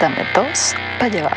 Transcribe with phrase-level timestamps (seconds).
[0.00, 1.36] Dame dos para llevar.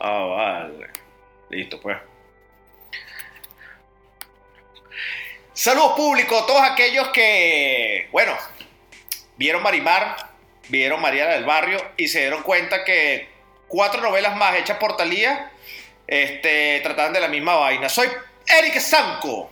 [0.00, 0.90] Ah, vale.
[1.50, 1.96] Listo, pues.
[5.52, 8.32] Saludos público, todos aquellos que, bueno,
[9.36, 10.16] vieron Marimar,
[10.68, 13.28] vieron María del Barrio y se dieron cuenta que
[13.68, 15.52] cuatro novelas más hechas por Talía
[16.08, 17.88] este, trataban de la misma vaina.
[17.88, 18.08] Soy
[18.58, 19.48] Eric Sanco.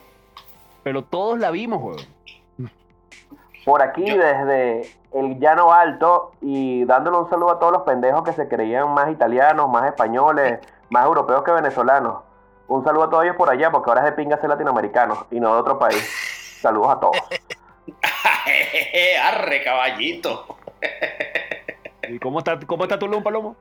[0.83, 2.12] Pero todos la vimos, weón.
[3.65, 8.23] Por aquí Yo- desde el llano alto y dándole un saludo a todos los pendejos
[8.25, 10.61] que se creían más italianos, más españoles,
[10.91, 12.23] más europeos que venezolanos.
[12.69, 15.41] Un saludo a todos ellos por allá porque ahora es de pinga ser latinoamericanos y
[15.41, 16.59] no de otro país.
[16.61, 17.17] Saludos a todos.
[19.23, 20.47] Arre, caballito.
[22.09, 23.55] ¿Y cómo está, cómo está Tulum, Palomo?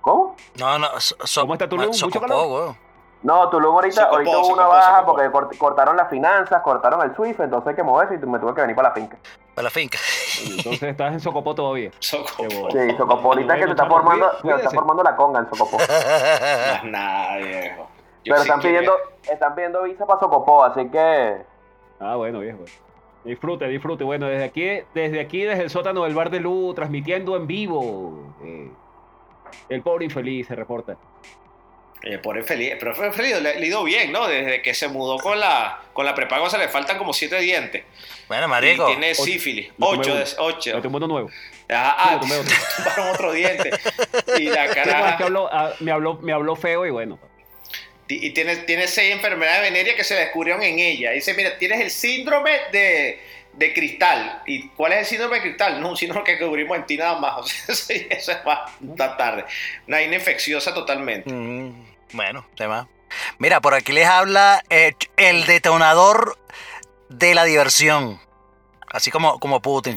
[0.00, 0.36] ¿Cómo?
[0.58, 1.86] No, no, so, so- ¿Cómo está Tulum?
[1.86, 2.74] ma- ¿Mucho calor?
[3.22, 5.12] No, Tulum ahorita, Socopó, ahorita hubo una socopó, baja socopó.
[5.12, 8.54] porque cort- cortaron las finanzas, cortaron el SWIFT, entonces hay que moverse y me tuve
[8.54, 9.18] que venir para la finca.
[9.54, 9.98] Para la finca.
[10.46, 11.90] Entonces estás en Socopó todavía.
[11.98, 12.24] Soco.
[12.38, 12.70] Qué bobo.
[12.70, 15.76] Sí, Socopó, ahorita que se está formando, se está formando la conga en Socopó.
[16.84, 17.88] Nada, viejo.
[18.22, 18.92] Yo Pero sí están pidiendo,
[19.30, 21.42] están pidiendo visa para Socopó, así que
[21.98, 22.60] Ah, bueno, viejo.
[23.24, 24.02] Disfrute, disfrute.
[24.04, 28.32] Bueno, desde aquí, desde aquí, desde el sótano del Bar de Luz, transmitiendo en vivo.
[28.42, 28.70] eh,
[29.68, 30.96] el pobre infeliz se reporta.
[32.02, 34.26] Eh, por el feliz, pero feliz, le, le ha ido bien, ¿no?
[34.26, 37.84] Desde que se mudó con la, con la prepago se le faltan como siete dientes.
[38.26, 38.86] Bueno, Y marico.
[38.86, 39.70] tiene sífilis.
[39.78, 40.76] Ocho, de- ocho.
[40.76, 41.30] Me tomé uno nuevo.
[41.68, 42.54] Ah, Sí, ah, otro.
[42.76, 43.70] tumbaron otro diente.
[44.38, 45.18] Y la Sí, cara.
[45.18, 47.18] habló- ah, me, habló, me habló feo y bueno.
[48.08, 51.10] Y tiene, tiene seis enfermedades venéreas que se descubrieron en ella.
[51.12, 53.20] Dice, mira, tienes el síndrome de,
[53.52, 54.42] de cristal.
[54.46, 55.80] ¿Y cuál es el síndrome de cristal?
[55.80, 57.34] No, un síndrome que cubrimos en ti nada más.
[57.40, 59.44] O sea, sí, eso es más tarde.
[59.86, 61.30] Una infecciosa totalmente.
[61.30, 62.88] Mm, bueno, tema.
[63.38, 66.38] Mira, por aquí les habla eh, el detonador
[67.08, 68.20] de la diversión.
[68.92, 69.96] Así como, como Putin.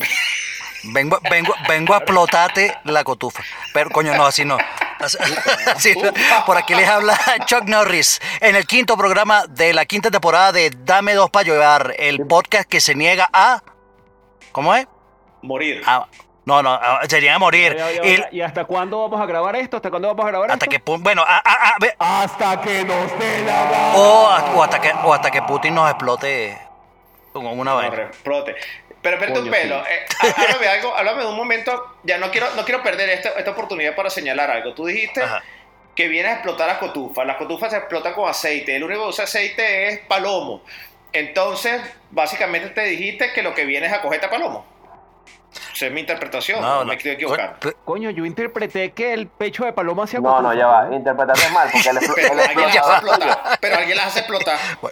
[0.86, 3.42] Vengo, vengo, vengo a explotarte la cotufa.
[3.74, 4.58] Pero, coño, no, así no.
[5.00, 5.18] Así-
[5.76, 6.12] así no.
[6.46, 10.72] Por aquí les habla Chuck Norris en el quinto programa de la quinta temporada de
[10.76, 13.64] Dame dos para llevar, el podcast que se niega a.
[14.52, 14.88] ¿Cómo es?
[15.42, 15.82] Morir.
[15.86, 16.08] A-
[16.46, 17.76] no, no, a- se niega a morir.
[17.78, 18.30] Ya, ya, ya, Y- ya.
[18.32, 19.78] ¿Y hasta cuándo vamos a grabar esto?
[19.78, 20.84] ¿Hasta cuándo vamos a grabar hasta esto?
[20.86, 20.98] que.
[21.00, 23.96] Bueno, a- a- a- ve- Hasta que nos dé la gana.
[23.96, 24.30] O,
[24.62, 26.58] hasta que, o hasta que Putin nos explote
[27.32, 27.96] con una No, vaina.
[28.04, 28.56] explote.
[29.02, 29.84] Pero espérate un pelo.
[29.86, 30.06] eh,
[30.38, 31.98] háblame algo, háblame de un momento.
[32.04, 34.74] Ya no quiero, no quiero perder esta, esta oportunidad para señalar algo.
[34.74, 35.44] Tú dijiste Ajá.
[35.96, 37.26] que vienes a explotar las cotufas.
[37.26, 38.76] Las cotufas se explotan con aceite.
[38.78, 40.64] El único que usa aceite es palomo.
[41.12, 44.30] Entonces, básicamente te dijiste que lo que vienes a cogerte a
[45.54, 45.72] palomo.
[45.74, 46.62] Esa es mi interpretación.
[46.62, 47.56] No, me estoy equivocando.
[47.62, 51.50] Co- Coño, yo interpreté que el pecho de paloma hacía no, no, ya va, interpretaste
[51.52, 53.58] mal porque el, explo- Pero el alguien las explotar.
[53.60, 54.58] Pero alguien las hace explotar.
[54.82, 54.92] po-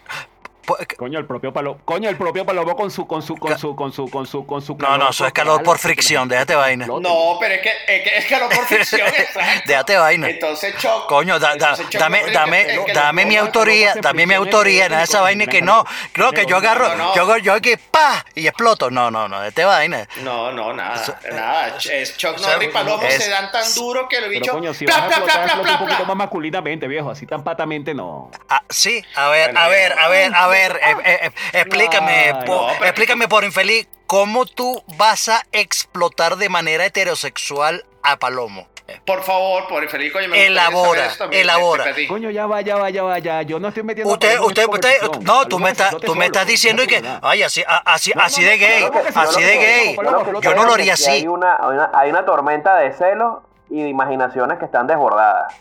[0.98, 1.80] Coño, el propio palomo.
[1.86, 4.62] Coño, el propio palomo con su, con su, con su, con su, con su, con
[4.62, 4.76] su.
[4.78, 6.86] No, no, eso es calor por fricción, déjate vaina.
[6.88, 9.08] No, pero es que es, que, es calor por fricción.
[9.08, 9.64] exacto.
[9.66, 10.30] Déjate vaina.
[10.30, 11.08] Entonces, Choc.
[11.08, 14.34] Coño, da- da- entonces, Choc, dame, no, dame, es que dame mi autoría, dame mi
[14.34, 15.86] autoría, nada de esa vaina que no.
[16.14, 17.16] Creo que yo No, agarro, no, no.
[17.16, 18.90] yo, yo que pa y exploto.
[18.92, 20.08] No, no, no, déjate vaina.
[20.24, 21.78] No, no, nada, Eso- nada.
[21.78, 24.52] Es eso- Norris y Palomo se dan tan duro que el bicho.
[24.52, 27.10] coño, si pla, vas a pla, explotar, pla, explota pla, un poquito más masculinamente, viejo.
[27.12, 28.30] Así tan patamente no.
[28.50, 32.46] Ah, sí, a ver, a ver, a ver, a ver, eh, eh, eh, explícame, Ay,
[32.46, 38.18] po- no, pero- explícame por infeliz, ¿cómo tú vas a explotar de manera heterosexual a
[38.18, 38.68] Palomo?
[39.06, 41.86] Por favor, por infeliz, coño, me Elabora, eso también, elabora.
[42.10, 43.42] Coño, ya va, ya va, ya va, ya.
[43.44, 44.12] Yo no estoy metiendo.
[44.12, 47.64] Usted, usted, usted, no, tú me estás, tú me estás diciendo y que, ay, así,
[47.86, 49.98] así, No, así de gay, así de gay.
[50.42, 51.10] Yo no lo haría así.
[51.10, 53.38] Hay una, hay, una, hay una tormenta de celos
[53.70, 55.54] y de imaginaciones que están desbordadas.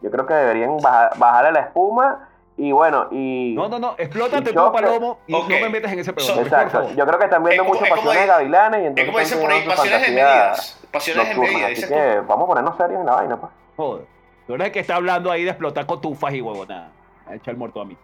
[0.00, 3.54] Yo creo que deberían bajar, bajarle la espuma y bueno, y...
[3.56, 3.94] No, no, no.
[3.98, 4.72] Explótate Y tú.
[4.72, 6.36] Palomo, y no me metas en ese So- problema.
[6.36, 6.88] por Exacto.
[6.94, 9.06] Yo creo que están viendo Es mucho es como pasiones dice- gavilanes y Es entonces
[9.06, 10.80] como dicen por ahí, pasiones desmedidas.
[10.92, 11.88] Pasiones desmedidas, Así tú.
[11.88, 13.52] que vamos a ponernos serios en la vaina, pues.
[13.76, 14.04] Joder.
[14.46, 16.90] Tú eres el que está hablando ahí de explotar cotufas y huevonada.
[17.26, 17.96] Me ha echado el muerto a mí.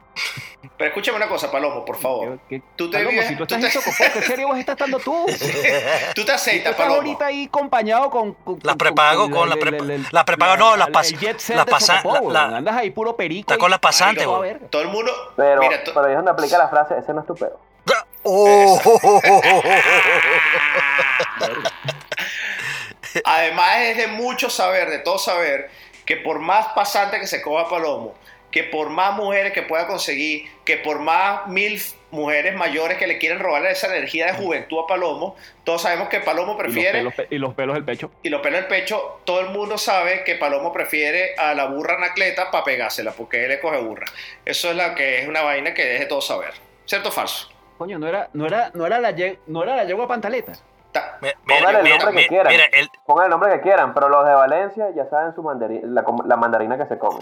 [0.76, 2.38] Pero escúchame una cosa, Palomo, por favor.
[2.48, 3.72] ¿Qué- qué- Tú te Palomo, vives- si tú tú estás te- en
[4.36, 5.26] ¿qué a estar estando tú?
[6.14, 6.94] Tú te Tú aceitas, estás Palomo.
[6.96, 8.34] ahorita ahí acompañado con...
[8.34, 11.66] con- Las prepago con la- las la- prepago, no, las el pas- jet set las
[11.66, 12.54] de pasa- Socopó, la- weón.
[12.56, 13.40] Andas ahí puro perico.
[13.52, 14.24] Está y- con las pasantes.
[14.70, 15.12] Todo el mundo.
[15.36, 17.58] Pero, mira, to- pero ahí es donde aplica la frase, ese no es tu pedo.
[18.30, 18.78] Oh,
[23.24, 25.70] Además es de mucho saber, de todo saber,
[26.04, 28.14] que por más pasante que se coja Palomo,
[28.50, 31.80] que por más mujeres que pueda conseguir, que por más mil
[32.10, 36.20] mujeres mayores que le quieren robarle esa energía de juventud a Palomo, todos sabemos que
[36.20, 38.10] Palomo Y los, prefiere, pelos, y los pelos del pecho.
[38.22, 41.96] y los pelos del pecho, todo el mundo sabe que Palomo prefiere a la burra
[41.96, 44.06] anacleta para pegársela, porque él le coge burra.
[44.46, 46.54] Eso es la que es una vaina que deje todo saber.
[46.86, 47.50] ¿Cierto o falso?
[47.76, 50.52] Coño, no era, no era, no era la, ye- no era la yegua pantaleta.
[50.90, 52.52] Ta- Mi- Póngale el Mira, nombre que mira, quieran.
[52.52, 55.82] mira, el, Pongan el nombre que quieran, pero los de Valencia ya saben su mandari-
[55.82, 57.20] la, com- la mandarina que se come.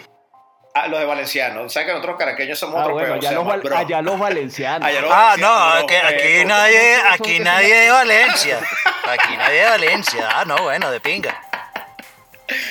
[0.78, 1.68] Ah, los de Valenciano.
[1.70, 3.76] ¿Sabes que nosotros caraqueños somos Ah, otro bueno, allá los, llama val- bro.
[3.78, 4.86] allá los valencianos.
[4.88, 8.60] Allá los Ah, valencianos, no, que aquí Eh, nadie, ¿cómo- aquí nadie de Valencia.
[9.08, 10.28] Aquí nadie de Valencia.
[10.34, 11.40] Ah, no, bueno, de pinga.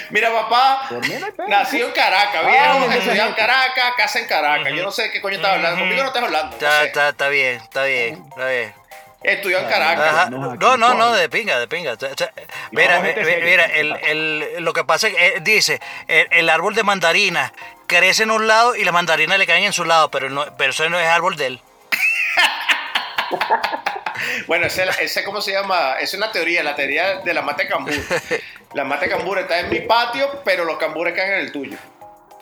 [0.10, 0.88] Mira, papá,
[1.50, 3.34] nació en Caracas, Ah, viejo, estudió en.
[3.34, 4.74] Caracas, casa en Caracas.
[4.74, 5.80] Yo no sé qué coño estás hablando.
[5.80, 6.48] Conmigo no estás hablando.
[6.50, 6.86] no Está, sé.
[6.88, 8.74] está, está bien, está bien, está bien.
[9.28, 10.08] Estudió en Caracas.
[10.08, 10.30] Ajá.
[10.30, 11.94] no, No, no, de pinga, de pinga.
[11.94, 12.10] O sea,
[12.72, 16.84] Mira, mira, el, el- lo que pasa es que eh, dice, el, el árbol de
[16.84, 17.52] mandarina
[17.88, 20.72] crece en un lado y las mandarinas le caen en su lado, pero no, pero
[20.72, 21.62] eso no es árbol de él.
[24.48, 25.96] Bueno, ese, ese, ¿cómo se llama?
[26.00, 27.94] Es una teoría, la teoría de la mata de cambur.
[28.74, 31.78] La mata de cambur está en mi patio, pero los cambures caen en el tuyo.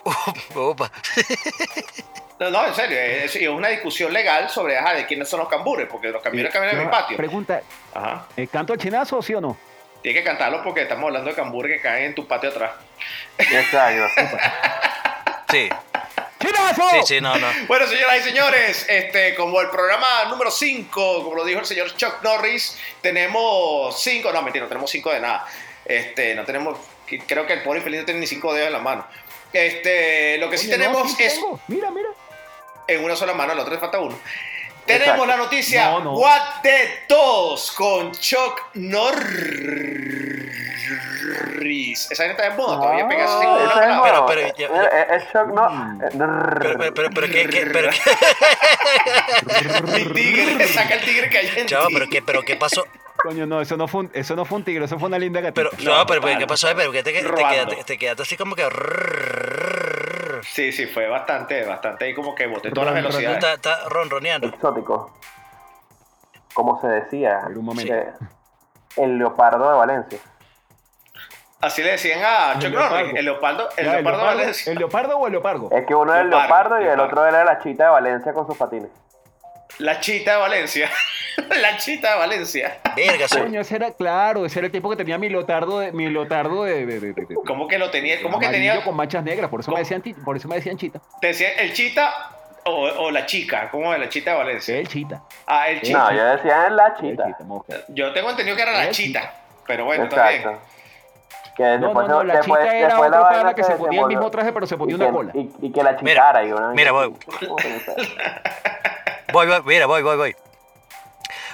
[0.54, 0.90] Opa.
[2.40, 5.48] No, no, en serio, es, es una discusión legal sobre ajá, de quiénes son los
[5.48, 7.16] cambures, porque los cambures caminan en mi patio.
[7.16, 7.62] Pregunta,
[7.94, 8.26] Ajá.
[8.36, 9.56] ¿eh, ¿canto el chinazo sí o no?
[10.02, 12.72] Tienes que cantarlo porque estamos hablando de cambures que caen en tu patio atrás.
[13.38, 14.36] Exacto.
[15.50, 15.68] Sí,
[16.40, 16.82] ¡Chinazo!
[16.90, 17.46] sí, sí, no, no.
[17.68, 21.94] Bueno, señoras y señores, este, como el programa número 5, como lo dijo el señor
[21.94, 25.46] Chuck Norris, tenemos 5, no, mentira, no tenemos 5 de nada.
[25.84, 26.76] Este, no tenemos,
[27.28, 29.06] creo que el pobre infeliz no tiene ni 5 dedos en la mano.
[29.52, 31.60] Este, lo que sí no, tenemos sí es tengo.
[31.68, 32.08] Mira, mira.
[32.86, 34.16] En una sola mano, la otra le falta uno.
[34.86, 35.26] Tenemos Exacto.
[35.26, 36.12] la noticia No, no.
[36.18, 38.60] What the Tos con Chuck
[40.84, 42.10] Norris.
[42.10, 44.04] Esa gente está de moda, todavía pega así como Ah, una clava.
[44.04, 45.98] Pero- pero ya- ya- Eh, eh, Es shock, no.
[45.98, 46.18] Pero,
[46.78, 47.90] pero, pero, pero, ¿qué, qué, pero,
[49.92, 52.84] Mi tigre, saca el tigre que hay en chavo, pero, ¿qué, pero, ¿qué pasó?
[53.16, 55.40] Coño, no, eso no fue un, eso no fue un tigre, eso fue una linda
[55.40, 55.54] gatita.
[55.54, 56.20] Pero, No, no, pero.
[56.38, 56.68] ¿qué pasó?
[56.76, 58.64] Pero, ¿qué te, te, quedaste, te quedaste así como que...
[60.46, 63.38] Sí, sí, fue bastante, bastante ahí como que boté todas las velocidades.
[63.38, 64.46] Está, está ronroneando.
[64.48, 65.12] Exótico.
[66.54, 67.38] Como se decía.
[67.40, 67.92] Espera un momento.
[67.94, 68.12] eh,
[68.96, 70.18] el leopardo de Valencia.
[71.60, 72.96] Así le decían a El Chuck leopardo.
[72.96, 74.72] Norris, el leopardo, el Ya, leopardo de leopardo, Valencia.
[74.72, 75.68] ¿El leopardo o el leopardo?
[75.72, 78.32] Es que uno era el Leopardo, leopardo y el otro era la chita de Valencia
[78.34, 78.90] con sus patines.
[79.78, 80.90] La chita de Valencia.
[81.60, 82.78] la chita de Valencia.
[82.96, 83.26] Verga.
[83.28, 86.64] Coño, ese era, claro, ese era el tipo que tenía mi lotardo de, mi lotardo
[86.64, 88.22] de, de, de- de- ¿Cómo que lo tenía?
[88.22, 88.82] ¿Cómo que tenía?
[88.84, 91.00] con manchas negras, por eso me decían, por eso me decían chita.
[91.20, 92.12] Te decía el chita
[92.64, 93.68] o, o la chica.
[93.70, 94.76] ¿Cómo es la chita de Valencia?
[94.78, 95.22] El chita.
[95.46, 95.98] Ah, el chita.
[95.98, 97.24] No, yo decía la chita.
[97.26, 97.84] chita.
[97.88, 99.34] Yo tengo entendido que era la El chita.
[99.66, 100.04] Pero bueno.
[100.04, 100.60] Exacto.
[101.56, 104.06] Que No, después, no, no, la después, chita era vaina pana que se ponía el
[104.06, 105.32] mismo traje, pero se ponía una que, cola.
[105.34, 106.44] Y, y que la Mira, chicara.
[106.44, 107.14] y una mira, voy.
[109.34, 110.36] Voy, voy, mira, voy, voy, voy.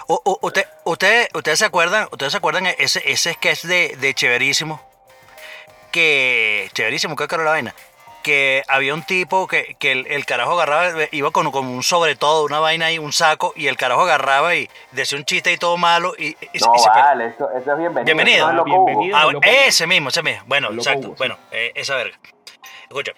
[0.06, 2.08] U- usted, usted, ¿Ustedes se acuerdan?
[2.12, 4.82] ¿Ustedes se acuerdan ese, ese sketch de, de Chéverísimo?
[5.90, 6.68] Que.
[6.74, 7.74] Chéverísimo, ¿qué era la vaina?
[8.22, 12.16] Que había un tipo que, que el, el carajo agarraba, iba con, con un sobre
[12.16, 15.56] todo, una vaina ahí, un saco, y el carajo agarraba y decía un chiste y
[15.56, 16.12] todo malo.
[16.18, 18.04] Y, y- y No, se vale, eso, eso es bienvenido.
[18.04, 18.52] Bienvenido.
[18.52, 18.64] no es Ah,
[19.26, 19.40] bienvenido.
[19.42, 20.42] Ah, ese mismo, ese mismo.
[20.44, 21.06] Bueno, exacto.
[21.06, 21.18] Hugo, sí.
[21.18, 22.18] Bueno, eh, esa verga.
[22.90, 23.12] Escucha.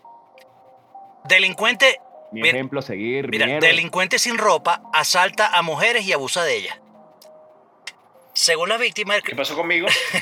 [1.25, 2.01] Delincuente,
[2.33, 6.57] Mi Mira, ejemplo a seguir, mira, delincuente sin ropa asalta a mujeres y abusa de
[6.57, 6.79] ellas.
[8.35, 9.87] Según las víctimas, el ¿Qué pasó conmigo?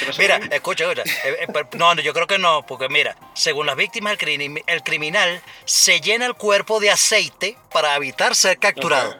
[0.00, 0.54] ¿Qué pasó Mira, conmigo?
[0.56, 1.02] escucha, escucha.
[1.24, 4.18] Eh, eh, pero- No, no, yo creo que no, porque mira, según las víctimas, el,
[4.18, 9.16] crimi- el criminal se llena el cuerpo de aceite para evitar ser capturado.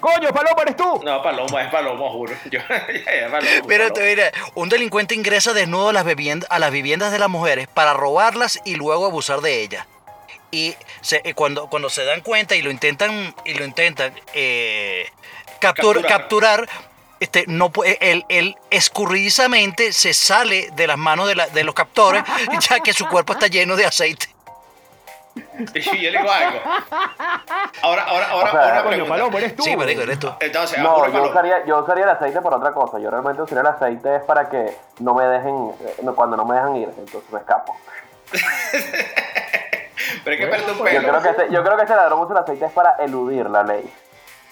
[0.00, 1.00] ¡Coño, Paloma, eres tú!
[1.04, 2.34] No, Paloma, es Paloma, juro.
[2.50, 3.38] Yo, es Paloma,
[3.68, 4.04] Mira, Paloma.
[4.06, 7.94] mira, un delincuente ingresa desnudo a las, viviendas, a las viviendas de las mujeres para
[7.94, 9.86] robarlas y luego abusar de ellas.
[10.56, 15.06] Y se- eh, cuando, cuando se dan cuenta y lo intentan, y lo intentan eh,
[15.60, 16.06] captur- Capturar.
[16.06, 16.68] capturar,
[17.20, 21.74] este, no puede, él, él escurridizamente se sale de las manos de, la- de los
[21.74, 22.22] captores,
[22.70, 24.28] ya que su cuerpo está lleno de aceite.
[25.74, 26.58] Y yo le digo algo.
[27.82, 29.62] Ahora, ahora, ahora, O sea, una Coño, eres tú.
[29.64, 30.32] Sí, marico, eres tú.
[30.40, 32.98] Entonces, No, ahora, yo usaría, yo usaría el aceite por otra cosa.
[32.98, 36.46] Yo realmente usaría el aceite es para que no me dejen, eh, no, cuando no
[36.46, 37.76] me dejan ir, entonces me escapo.
[40.24, 42.42] Pero hay que un Yo creo que este, yo creo que este ladrón usa el
[42.42, 43.88] aceite es para eludir la ley,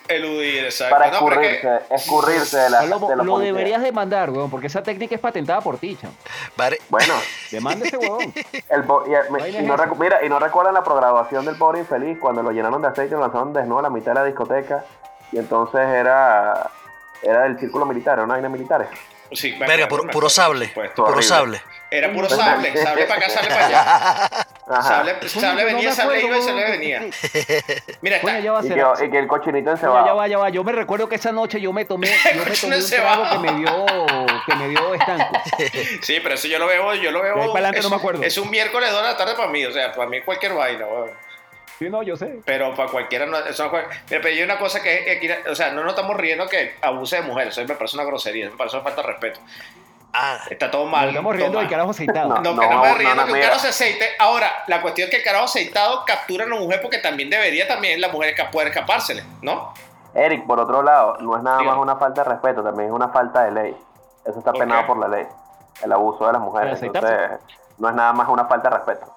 [0.07, 0.95] Eludir, exacto.
[0.95, 3.55] para No, escurrirse, escurrirse de la Palomo, de los lo policías.
[3.57, 6.13] deberías demandar, weón, porque esa técnica es patentada por ti, chamo.
[6.57, 6.79] Vale.
[6.91, 7.15] Bueno,
[7.51, 7.97] Demanda ese
[8.69, 12.19] el po- y, es no recu- mira, y no recuerdan la programación del pobre infeliz
[12.21, 14.85] cuando lo llenaron de aceite y lo lanzaron desnudo a la mitad de la discoteca
[15.33, 16.71] y entonces era
[17.23, 18.87] era del círculo militar, era una vaina militar.
[19.33, 20.69] Sí, Verga, puro, sable.
[20.69, 20.97] supuesto.
[20.97, 21.23] Puro Horrible.
[21.27, 21.63] sable.
[21.97, 22.77] Era puro sable.
[22.77, 24.47] Sable para acá, sable para allá.
[24.83, 27.01] Sable, sable venía, sable iba y sable venía.
[28.01, 28.39] Mira, está.
[28.41, 30.17] Y que, y que el cochinito ya encebado.
[30.17, 30.49] va, ya va.
[30.49, 33.39] Yo me recuerdo que esa noche yo me tomé, yo me tomé un trago que
[33.39, 33.87] me dio,
[34.47, 35.39] que me dio estanco.
[36.03, 37.57] Sí, pero eso yo lo veo, yo lo veo.
[37.73, 38.23] Es, no me acuerdo.
[38.23, 40.87] Es un miércoles 2 de la tarde para mí, o sea, para mí cualquier vaina,
[40.87, 41.11] weón.
[41.79, 42.37] Sí, no, yo sé.
[42.45, 43.37] Pero para cualquiera no.
[43.39, 46.49] Eso no cual- Mira, pero hay una cosa que- o sea, no nos estamos riendo
[46.49, 47.57] que abuse de mujeres.
[47.57, 49.41] Eso me parece una grosería, me parece una falta de respeto.
[50.17, 51.09] Ah, Está todo Nos mal.
[51.09, 52.29] estamos riendo del carajo aceitado.
[52.29, 52.41] No.
[52.41, 54.07] No, me riendo no, que un carajo se aceite.
[54.21, 57.67] Ahora, la cuestión es que el carajo aceitado captura a una mujer porque también debería
[57.67, 59.75] también la mujer poder escapársele, ¿no?
[60.15, 61.77] Eric, por otro lado, no es nada Dígame.
[61.77, 63.77] más una falta de respeto, también es una falta de ley.
[64.25, 64.59] Eso está Ok.
[64.61, 65.27] penado por la ley.
[65.83, 66.81] El abuso de las mujeres.
[66.81, 67.31] Entonces,
[67.79, 69.13] no es nada más una falta de respeto.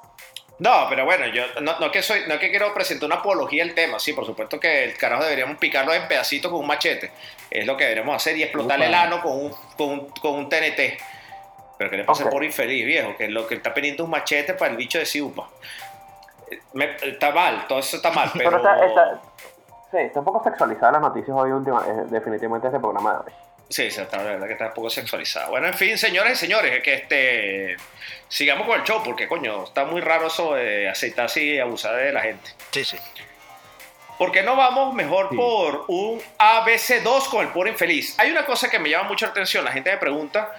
[0.60, 3.76] No, pero bueno, yo no, no que soy, no que quiero presentar una apología del
[3.76, 7.12] tema, sí, por supuesto que el carajo deberíamos picarlo en pedacitos con un machete,
[7.52, 10.50] es lo que deberíamos hacer y explotarle el ano con un, con un, con un
[10.50, 11.00] TNT.
[11.78, 14.72] Pero que le pase por infeliz, viejo, que lo que está es un machete para
[14.72, 15.48] el bicho de Siupa.
[16.74, 18.50] Me- está mal, todo eso está mal, pero...
[18.50, 19.22] Pero está, está-
[19.92, 23.34] sí, está un poco sexualizada las noticias hoy última, eh, definitivamente este programa de hoy.
[23.70, 25.50] Sí, sí, está, la verdad que está un poco sexualizado.
[25.52, 27.76] Bueno, en fin, señores y señores, es que este
[28.30, 32.14] sigamos con el show, porque coño, está muy raro eso de aceitarse y abusar de
[32.14, 32.50] la gente.
[32.72, 32.98] sí, sí.
[34.18, 35.36] ¿Por qué no vamos mejor Sí.
[35.36, 38.18] por un ABC2 con el puro infeliz?
[38.20, 39.64] Hay una cosa que me llama mucho la atención.
[39.64, 40.56] La gente me pregunta,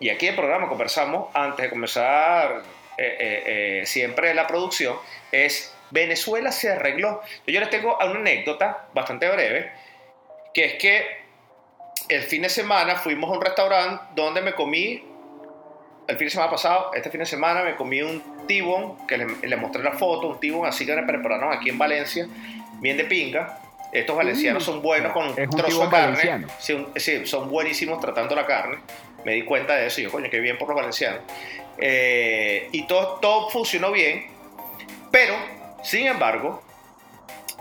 [0.00, 2.62] y aquí en el programa conversamos antes de comenzar
[2.98, 3.42] eh, eh,
[3.82, 4.96] eh, siempre la producción,
[5.30, 7.22] es Venezuela se arregló.
[7.46, 9.70] Yo les tengo una anécdota bastante breve,
[10.52, 11.19] que es que
[12.10, 15.02] el fin de semana fuimos a un restaurante donde me comí,
[16.08, 19.26] el fin de semana pasado, este fin de semana me comí un tibón, que le,
[19.42, 22.26] le mostré la foto, un tibón así que me prepararon aquí en Valencia,
[22.80, 23.60] bien de pinga.
[23.92, 26.46] Estos valencianos son buenos con un Es un trozo de carne.
[26.58, 28.78] sí, son buenísimos tratando la carne.
[29.24, 31.22] Me di cuenta de eso y yo, coño, qué bien por los valencianos.
[31.78, 34.26] Eh, y todo, todo funcionó bien,
[35.10, 35.34] pero,
[35.82, 36.62] sin embargo,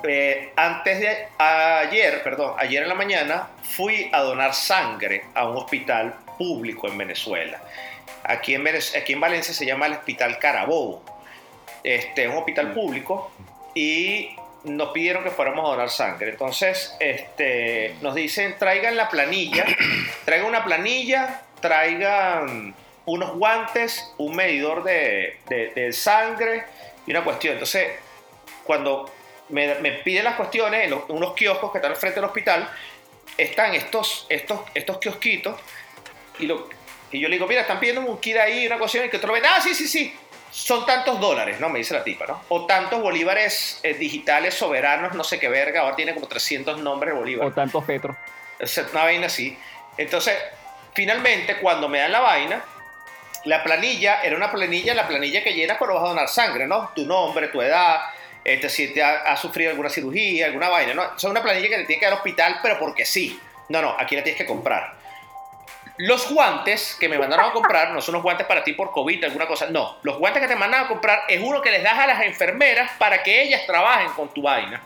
[0.04, 5.58] eh, antes de ayer, perdón, ayer en la mañana, fui a donar sangre a un
[5.58, 7.62] hospital público en Venezuela.
[8.24, 11.04] Aquí en, aquí en Valencia se llama el Hospital Carabobo.
[11.84, 13.32] Este es un hospital público
[13.74, 16.30] y nos pidieron que fuéramos a donar sangre.
[16.32, 19.66] Entonces, este, nos dicen, traigan la planilla,
[20.26, 22.76] traigan una planilla, traigan
[23.06, 26.64] unos guantes, un medidor de, de- de sangre
[27.08, 27.54] y una cuestión.
[27.54, 27.88] Entonces,
[28.64, 29.12] cuando
[29.50, 32.70] me, me piden las cuestiones, en los- unos kioscos que están al frente del hospital,
[33.38, 35.60] están estos, estos, estos kiosquitos
[36.40, 36.68] y, lo,
[37.12, 39.34] y yo le digo, mira, están pidiendo un kit ahí, una cuestión, y que otro
[39.34, 40.14] ven, ah, sí, sí, sí,
[40.52, 41.70] son tantos dólares, ¿no?
[41.70, 42.42] Me dice la tipa, ¿no?
[42.50, 47.14] O tantos bolívares eh, digitales soberanos, no sé qué verga, ahora tiene como 300 nombres
[47.14, 47.48] de bolívar.
[47.48, 48.16] O tantos petros.
[48.58, 49.58] Es una vaina así.
[49.98, 50.36] Entonces,
[50.94, 52.64] finalmente, cuando me dan la vaina,
[53.46, 56.92] la planilla era una planilla, la planilla que llenas cuando vas a donar sangre, ¿no?
[56.96, 58.02] Tu nombre, tu edad,
[58.44, 61.16] este, si te ha, sufrido alguna cirugía, alguna vaina, ¿no?
[61.16, 63.40] Es una planilla que te tiene que dar al hospital, pero porque sí.
[63.70, 64.94] No, no, aquí la tienes que comprar.
[65.98, 69.24] Los guantes que me mandaron a comprar no son los guantes para ti por COVID,
[69.26, 69.68] alguna cosa.
[69.70, 72.22] No, los guantes que te mandan a comprar es uno que les das a las
[72.22, 74.82] enfermeras para que ellas trabajen con tu vaina.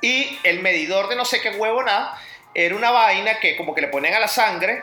[0.00, 2.18] Y el medidor de no sé qué huevo nada
[2.54, 4.82] era una vaina que como que le ponían a la sangre,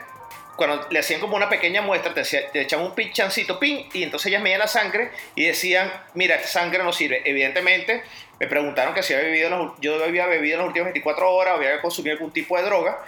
[0.66, 4.26] cuando le hacían como una pequeña muestra, te, te echaban un pinchancito, pin, y entonces
[4.26, 7.22] ellas medían la sangre y decían, mira, esta sangre no sirve.
[7.24, 8.02] Evidentemente,
[8.38, 11.54] me preguntaron que si había bebido, los- yo había bebido en las últimas 24 horas,
[11.56, 12.98] había consumido algún tipo de droga,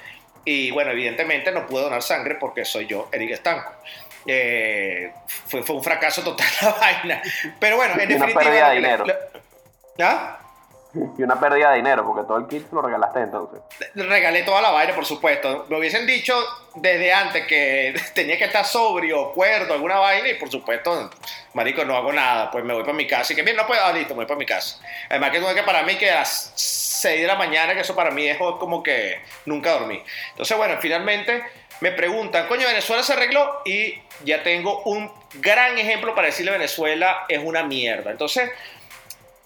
[0.47, 3.71] y bueno, evidentemente no pude donar sangre porque soy yo, Eric Estanco.
[4.27, 7.23] Eh, fue, fue un fracaso total la vaina.
[7.61, 8.41] Pero bueno, en Y una definitiva...
[8.41, 9.05] pérdida de dinero.
[10.01, 10.39] ¿Ah?
[11.19, 13.61] Y una pérdida de dinero, porque todo el kit lo regalaste entonces.
[13.95, 15.67] regalé toda la vaina, por supuesto.
[15.69, 16.35] Me hubiesen dicho
[16.75, 21.11] desde antes que tenía que estar sobrio, cuerdo, alguna vaina, y por supuesto,
[21.55, 22.51] marico, no hago nada.
[22.51, 23.33] Pues me voy para mi casa.
[23.33, 24.81] Y que bien, no puedo, ah, listo, me voy para mi casa.
[25.09, 27.95] Además que tuve que para mí que a las 6 de la mañana, que eso
[27.95, 30.03] para mí es como que nunca dormí.
[30.31, 31.43] Entonces, bueno, finalmente
[31.81, 37.25] me preguntan, coño, Venezuela se arregló y ya tengo un gran ejemplo para decirle Venezuela
[37.29, 38.13] es una mierda.
[38.13, 38.51] Entonces,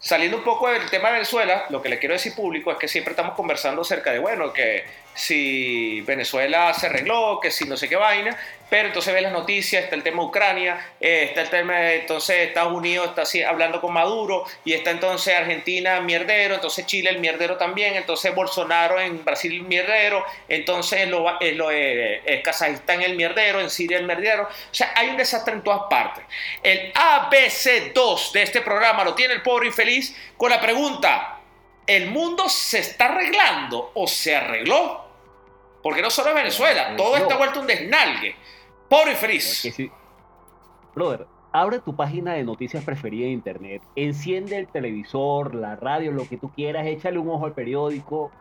[0.07, 2.87] Saliendo un poco del tema de Venezuela, lo que le quiero decir público es que
[2.87, 4.85] siempre estamos conversando acerca de, bueno, que
[5.17, 8.37] si Venezuela se arregló, que si no sé qué vaina,
[8.69, 12.01] pero entonces ves las noticias, está el tema de Ucrania, eh, está el tema de
[12.01, 17.11] entonces Estados Unidos está así hablando con Maduro, y está entonces Argentina mierdero, entonces Chile
[17.11, 23.61] el mierdero también, entonces Bolsonaro en Brasil mierdero, entonces lo, eh, eh, Kazajistán el mierdero,
[23.61, 26.25] en Siria el mierdero, o sea, hay un desastre en todas partes.
[26.63, 31.39] El ABC2 de este programa lo tiene el pobre infeliz con la pregunta,
[31.87, 35.06] ¿el mundo se está arreglando o se arregló?
[35.87, 38.35] Porque no solo es Venezuela, todo está vuelto un desnalgue.
[38.91, 39.91] Pobre Es que sí.
[40.97, 46.27] Brother, abre tu página de noticias preferida de internet, enciende el televisor, la radio, lo
[46.29, 48.33] que tú quieras, échale un ojo al periódico.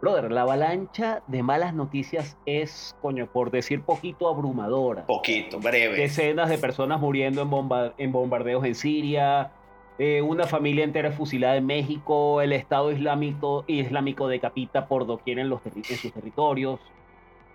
[0.00, 5.04] Brother, la avalancha de malas noticias es, coño, por decir poquito, abrumadora.
[5.04, 5.94] Poquito, breve.
[5.96, 9.52] Decenas de personas muriendo en, bomba- en bombardeos en Siria,
[9.98, 15.48] eh, una familia entera fusilada en México, el Estado Islámico, islámico decapita por doquier en,
[15.48, 16.80] los en sus territorios.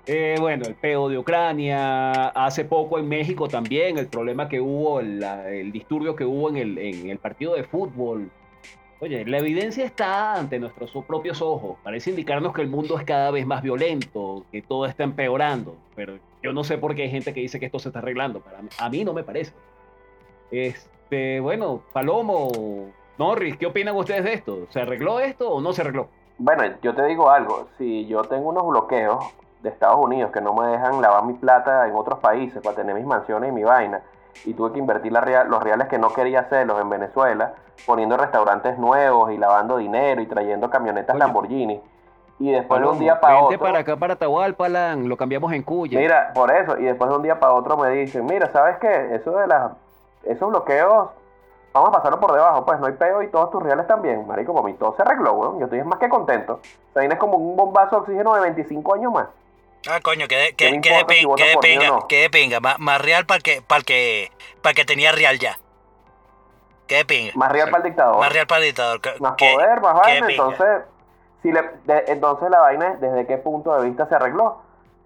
[0.05, 5.01] Eh, bueno, el peo de Ucrania, hace poco en México también, el problema que hubo,
[5.01, 8.31] el, el disturbio que hubo en el, en el partido de fútbol.
[9.01, 11.77] Oye, la evidencia está ante nuestros propios ojos.
[11.83, 15.75] Parece indicarnos que el mundo es cada vez más violento, que todo está empeorando.
[15.95, 18.39] Pero yo no sé por qué hay gente que dice que esto se está arreglando.
[18.39, 19.51] Para mí- a mí no me parece.
[21.09, 22.49] Este, bueno, Palomo,
[23.17, 24.67] Norris, ¿qué opinan ustedes de esto?
[24.71, 26.09] ¿Se arregló esto o no se arregló?
[26.37, 29.23] Bueno, yo te digo algo, si yo tengo unos bloqueos
[29.61, 32.93] de Estados Unidos que no me dejan lavar mi plata en otros países para tener
[32.93, 34.01] mis mansiones y mi vaina,
[34.43, 37.53] y tuve que invertir la real- los reales que no quería hacerlos en Venezuela,
[37.85, 41.19] poniendo restaurantes nuevos y lavando dinero y trayendo camionetas Oye.
[41.19, 41.79] Lamborghini,
[42.39, 43.57] y después de un día para otro...
[43.59, 45.99] para acá, para Atahualpa, Alan, lo cambiamos en Cuya.
[46.01, 49.15] Mira, por eso, y después de un día para otro me dicen, mira, ¿sabes qué?
[49.15, 49.71] Eso de las,
[50.29, 51.09] esos bloqueos,
[51.73, 54.25] vamos a pasarlo por debajo, pues no hay peo y todos tus reales también.
[54.27, 55.59] Marico, para mí todo se arregló, weón.
[55.59, 56.59] Yo estoy más que contento.
[56.93, 59.27] Sea, es como un bombazo de oxígeno de 25 años más.
[59.89, 62.07] Ah, coño, que de, ¿Qué que, de, si que de pinga, no?
[62.07, 62.59] que de pinga.
[62.59, 64.31] Más, más real para que, para que,
[64.61, 65.57] para que tenía real ya.
[66.87, 67.31] Que de pinga.
[67.35, 68.19] Más real para el dictador.
[68.19, 69.01] Más real para el dictador.
[69.01, 70.27] que- más poder, más vaina.
[70.29, 70.81] Entonces,
[71.41, 74.57] si le, de- entonces la vaina es desde qué punto de vista se arregló.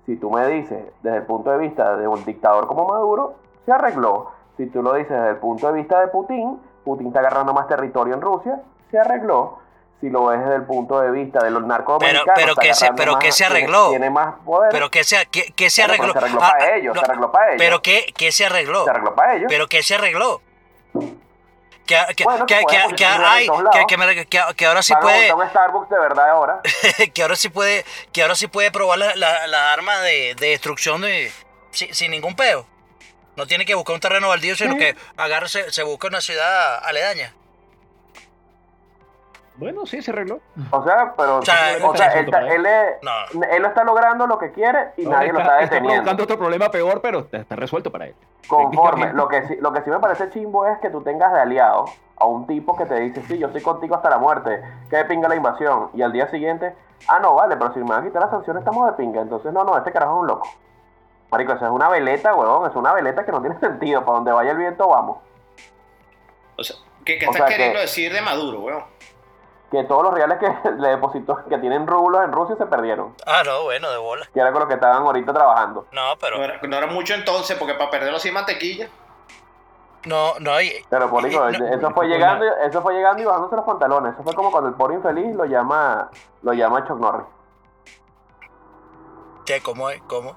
[0.05, 3.35] Si tú me dices desde el punto de vista de un dictador como Maduro,
[3.65, 4.31] se arregló.
[4.63, 7.67] Si tú lo dices desde el punto de vista de Putin, Putin está agarrando más
[7.67, 9.57] territorio en Rusia, se arregló.
[9.99, 12.93] Si lo ves desde el punto de vista de los narcodominicanos, pero está que se-
[12.93, 13.89] pero más- que se tiene- arregló.
[13.89, 14.69] Tiene, más poder.
[14.71, 16.19] Pero que se, que, que se Bueno, pero arregló.
[16.19, 17.57] se arregló Ah, para ellos, no, se arregló para ellos.
[17.59, 18.83] Pero que, que se arregló.
[18.83, 19.45] se arregló para ellos.
[19.49, 20.41] Pero que se arregló.
[21.85, 23.47] Que, que, Bueno, que, que tiene hay-
[24.55, 25.33] que- ahora sí Van a puede.
[25.33, 26.61] un Starbucks de verdad ahora.
[27.13, 30.49] que ahora sí puede que ahora sí puede probar las la, la armas de, de
[30.49, 31.31] destrucción de,
[31.71, 32.65] sin, sin ningún peo.
[33.35, 36.83] No tiene que buscar un terreno baldío, sino que agarra, se, se busca una ciudad
[36.85, 37.33] aledaña.
[39.55, 40.39] Bueno, sí, se arregló.
[40.71, 41.37] O sea, pero.
[41.37, 43.67] O sea, o sea, él, es- No.
[43.67, 45.93] está logrando lo que quiere y Ahora nadie lo está, está está deteniendo.
[46.03, 48.15] provocando otro problema peor, pero está, está resuelto para él.
[48.47, 49.13] Conforme.
[49.13, 51.85] Lo que, sí, lo que sí me parece chimbo es que tú tengas de aliado
[52.17, 55.05] a un tipo que te dice, sí, yo estoy contigo hasta la muerte, que de
[55.05, 55.89] pinga la invasión.
[55.93, 56.73] Y al día siguiente,
[57.07, 59.21] ah, no, vale, pero si me van a quitar las sanciones estamos de pinga.
[59.21, 60.47] Entonces, no, no, este carajo es un loco.
[61.31, 64.01] Marico, eso es una veleta, huevón, es una veleta que no tiene sentido.
[64.03, 65.17] Para donde vaya el viento, vamos.
[66.57, 68.83] O sea, ¿qué, qué O estás sea queriendo que- decir de Maduro, weón?
[69.71, 73.15] Que todos los reales que le depositó, que tienen rublos en Rusia, se perdieron.
[73.25, 74.27] Ah, no, bueno, de bola.
[74.33, 75.87] Que era con los que estaban ahorita trabajando.
[75.93, 76.37] No, pero.
[76.37, 78.89] No era, no era mucho entonces, porque para perderlo sin mantequilla.
[80.05, 80.71] No, no hay.
[80.89, 84.13] Pero por eso, no, eso fue llegando, eso fue llegando y bajándose los pantalones.
[84.15, 86.09] Eso fue como cuando el pobre infeliz lo llama,
[86.41, 87.27] lo llama Chuck Norris.
[89.45, 89.61] ¿Qué?
[89.61, 90.01] ¿Cómo es?
[90.03, 90.35] ¿Cómo?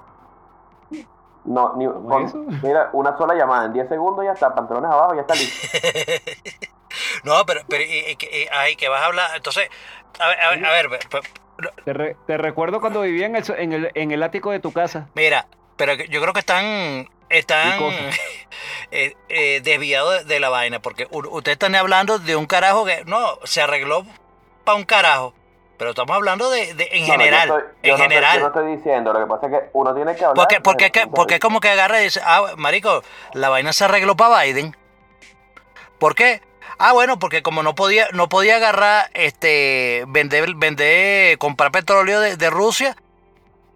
[1.45, 2.37] No, ni, ¿Cómo con- eso?
[2.63, 5.67] mira, una sola llamada en 10 segundos ya está, pantalones abajo, ya está listo.
[7.23, 9.31] no, pero, pero y- y- y- ay, que vas a hablar.
[9.35, 9.69] Entonces,
[10.19, 13.35] a ver, a ver, a ver, pe- pe- Te, re- te recuerdo cuando vivía en
[13.35, 15.07] el, en, el, en el ático de tu casa.
[15.15, 17.09] mira, pero yo creo que están.
[17.27, 17.79] Están
[18.91, 22.85] eh, eh, desviados de, de la vaina, porque u- ustedes están hablando de un carajo
[22.85, 24.05] que no se arregló
[24.63, 25.33] para un carajo,
[25.77, 28.33] pero estamos hablando de, de- en No, no, yo general, estoy- yo en no general.
[28.35, 30.35] yo no estoy diciendo, lo que pasa es que uno tiene que hablar.
[30.47, 33.83] Porque, porque, que- porque es como que agarra y dice, ah, marico, la vaina se
[33.85, 34.75] arregló para Biden.
[35.99, 36.41] ¿Por qué?
[36.77, 42.35] Ah, bueno, porque como no podía, no podía agarrar, este, vender, vender, comprar petróleo de,
[42.35, 42.95] de Rusia,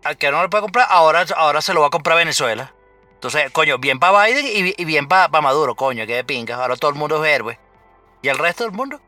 [0.04, 2.74] al que no lo puede comprar, ahora, ahora se lo va a comprar Venezuela.
[3.14, 6.56] Entonces, coño, bien para Biden y, y bien para Maduro, coño, que de pinga.
[6.56, 7.60] Ahora todo el mundo es héroe.
[8.22, 9.00] ¿Y el resto del mundo?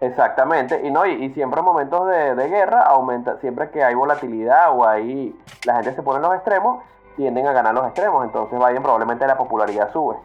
[0.00, 3.94] Exactamente, y no, y, y siempre en momentos de, de guerra aumenta, siempre que hay
[3.94, 6.82] volatilidad o ahí la gente se pone en los extremos,
[7.16, 10.16] tienden a ganar los extremos, entonces Biden probablemente la popularidad sube.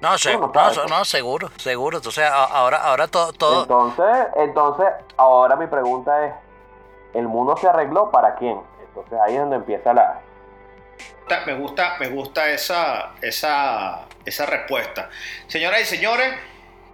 [0.00, 0.34] No, se-
[0.88, 1.96] no, seguro, seguro.
[1.98, 4.86] Entonces, a- ahora, ahora todo, todo, Entonces, entonces,
[5.16, 6.32] ahora mi pregunta es,
[7.14, 8.58] ¿el mundo se arregló para quién?
[8.88, 10.20] Entonces ahí es donde empieza la...
[11.46, 15.10] Me gusta, me gusta esa, esa, esa respuesta.
[15.48, 16.32] Señoras y señores,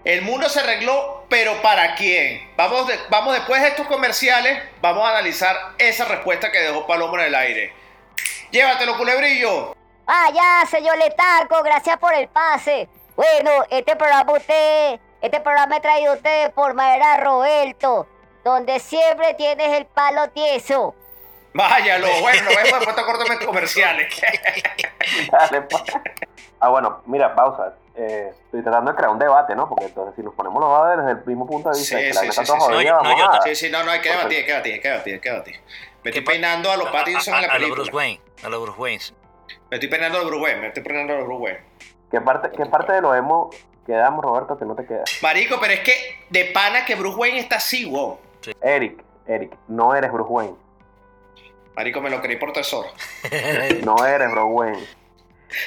[0.05, 2.51] el mundo se arregló, pero ¿para quién?
[2.57, 7.17] Vamos, de- vamos después de estos comerciales, vamos a analizar esa respuesta que dejó Palomo
[7.19, 7.73] en el aire.
[8.51, 9.75] Llévatelo, culebrillo.
[10.07, 12.89] Ah, ya, señor Letarco, gracias por el pase.
[13.17, 18.07] Bueno, este programa usted, este programa he traído a ustedes por Madera Roberto,
[18.45, 20.95] donde siempre tienes el palo tieso.
[21.55, 22.07] Váyalo.
[22.21, 24.21] Bueno, nos vemos después de estos cortos comerciales.
[25.31, 25.83] Dale, pa.
[26.61, 27.75] ah, bueno, mira, pausa.
[27.97, 29.69] Eh, estoy tratando de crear un debate, ¿no?
[29.69, 32.09] Porque entonces si nos ponemos los dados desde el mismo punto de vista, Sí, que
[32.15, 32.67] la sí, sí, sí, No, no,
[33.03, 35.15] vamos yo Sí, sí, no, no, hay que debatir, hay que debatir, hay que debatir,
[35.15, 35.55] hay que debatir.
[36.03, 37.83] Me estoy ¿Qué pa- peinando a los Pattinson a, en la a- a los película.
[37.85, 39.01] Bruce Wayne, a los Bruce Wayne.
[39.71, 41.61] Me estoy peinando a los Bruce Wayne, me estoy peinando a los Bruce Wayne.
[42.11, 43.51] ¿Qué parte, qué parte de lo emo
[43.87, 45.19] Quedamos, Roberto, que no te quedas.
[45.23, 45.93] Marico, pero es que
[46.31, 48.19] de pana que Bruce Wayne está así, wow.
[48.63, 50.55] Eric, Eric, no eres Bruce Wayne.
[51.77, 52.89] Marico, me lo creí por tesoro.
[53.85, 54.87] No eres Bruce Wayne.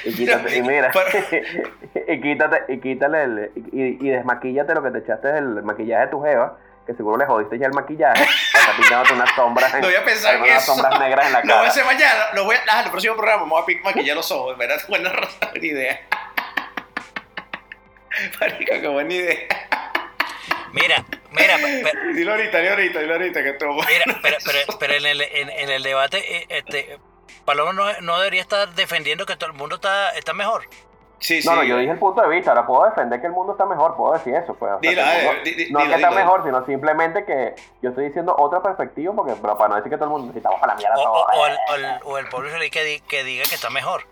[0.04, 4.90] Y quítate, y mira, Pero- y quítate, y quítale el, y, y desmaquíllate lo que
[4.90, 8.76] te echaste el maquillaje de tu jeva, que seguro le jodiste ya el maquillaje, está
[8.76, 10.74] pintándote unas sombras, en- No voy a pensar en unas eso.
[10.74, 11.68] sombras negras en la Lo voy a cara.
[11.68, 12.20] hacer mañana.
[12.34, 14.56] Lo voy a, ah, el próximo programa me voy a maquillar los ojos.
[14.56, 14.76] ¿Verdad?
[14.88, 15.12] Buena
[15.60, 16.00] idea.
[18.40, 19.36] Marico, qué buena idea.
[20.72, 23.74] Mira, mira, pe- pe- Dilo ahorita, dilo ahorita, dilo ahorita que todo.
[23.74, 26.98] mira, pero, pero, pero en, el, en, en el debate, eh, este,
[27.44, 30.62] Paloma no, no debería estar defendiendo que todo el mundo está, está mejor.
[31.20, 31.48] Sí, sí.
[31.48, 33.66] No, no, yo dije el punto de vista, ahora puedo defender que el mundo está
[33.66, 34.70] mejor, puedo decir eso, pues.
[34.70, 37.56] o sea, Dilo, eh, di- no es dilo, que está dilo, mejor, sino simplemente que
[37.82, 40.38] yo estoy diciendo otra perspectiva, porque, pero para no decir que todo el mundo si
[40.38, 41.50] estamos para la mierda O, todos, o, o eh.
[41.50, 44.04] el, o, el, o el pueblo israelí que, di- que diga que está mejor.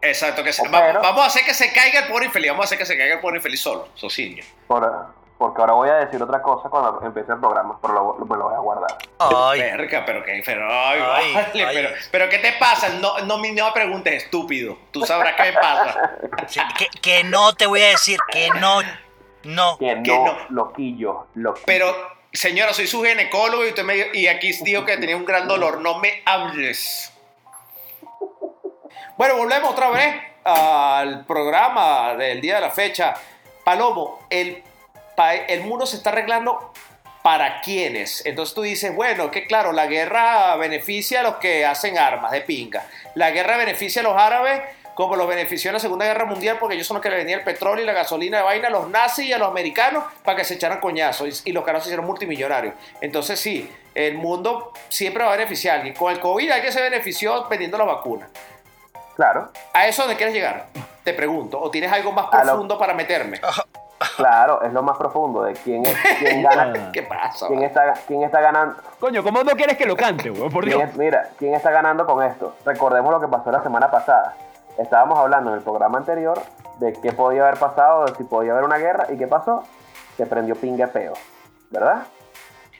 [0.00, 2.50] Exacto, que se- va- pero- vamos a hacer que se caiga el pobre infeliz.
[2.50, 4.44] Vamos a hacer que se caiga el pobre infeliz solo, Socinio.
[4.66, 5.06] Por-
[5.42, 8.44] porque ahora voy a decir otra cosa cuando empiece el programa, pero lo, me lo
[8.44, 8.96] voy a guardar.
[9.18, 11.74] Ay, Verga, pero que pero, ay, Ay, vale, ay.
[11.74, 12.90] pero, pero ¿qué te pasa?
[13.00, 14.78] No, no, me- no me preguntes, estúpido.
[14.92, 16.12] Tú sabrás qué me pasa.
[16.46, 18.82] sí, que, que no te voy a decir, que no,
[19.42, 19.78] no.
[19.78, 20.36] Que no, Que no.
[20.50, 21.64] loquillo, loquillo.
[21.66, 21.92] Pero,
[22.32, 25.80] señora, soy su ginecólogo y, usted me, y aquí dijo que tenía un gran dolor.
[25.80, 27.12] No me hables.
[29.16, 33.14] Bueno, volvemos otra vez al programa del día de la fecha.
[33.64, 34.62] Palomo, el,
[35.48, 36.72] el mundo se está arreglando
[37.22, 38.24] para quiénes.
[38.26, 42.40] Entonces tú dices, bueno, que claro, la guerra beneficia a los que hacen armas de
[42.40, 42.84] pinga.
[43.14, 44.60] La guerra beneficia a los árabes
[44.94, 47.38] como los benefició en la Segunda Guerra Mundial porque ellos son los que le vendían
[47.38, 50.36] el petróleo y la gasolina de vaina a los nazis y a los americanos para
[50.36, 52.74] que se echaran coñazos y, los caras se hicieron multimillonarios.
[53.00, 55.94] Entonces sí, el mundo siempre va a beneficiar a alguien.
[55.94, 58.28] Con el COVID alguien se benefició vendiendo las vacunas.
[59.16, 60.66] Claro, ¿A eso dónde quieres llegar?
[61.04, 61.58] Te pregunto.
[61.60, 63.40] ¿O tienes algo más lo- profundo para meterme?
[64.16, 67.46] Claro, es lo más profundo de quién, es, quién gana, ¿Qué pasa?
[67.48, 68.76] quién está, quién está ganando.
[69.00, 70.50] Coño, ¿cómo no quieres que lo cante, weón?
[70.50, 70.90] Por ¿Quién Dios.
[70.90, 72.54] es- mira, ¿quién está ganando con esto?
[72.64, 74.34] Recordemos lo que pasó la semana pasada.
[74.78, 76.40] Estábamos hablando en el programa anterior
[76.78, 79.62] de qué podía haber pasado, de si podía haber una guerra, y qué pasó.
[80.16, 81.14] Se prendió pingue peo,
[81.70, 82.02] ¿verdad?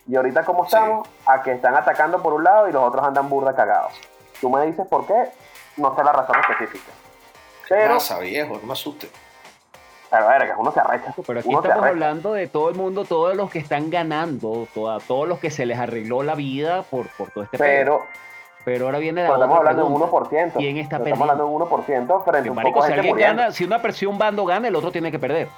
[0.06, 0.74] Y ahorita cómo Sí.
[0.74, 3.92] estamos, a que están atacando por un lado y los otros andan burda cagados.
[4.40, 5.30] Tú me dices por qué,
[5.76, 6.90] no sé la razón específica.
[7.68, 9.10] Pero, Pasa, viejo, no me asustes.
[10.12, 11.12] Pero a ver, que uno se arrecha.
[11.27, 11.88] Pero aquí estamos arrecha.
[11.88, 15.66] hablando de todo el mundo, todos los que están ganando, toda- todos los que se
[15.66, 17.66] les arregló la vida por, por todo este pedo.
[17.66, 18.03] Pero,
[18.64, 20.29] Pero ahora viene la pero estamos hablando de un pregunta.
[20.31, 20.53] 1%.
[20.59, 21.25] ¿Quién está Pero perdiendo?
[21.25, 23.64] Estamos hablando de un 1% frente a un marico, poco de si gente gana, si
[23.64, 25.48] una persona un bando gana, el otro tiene que perder.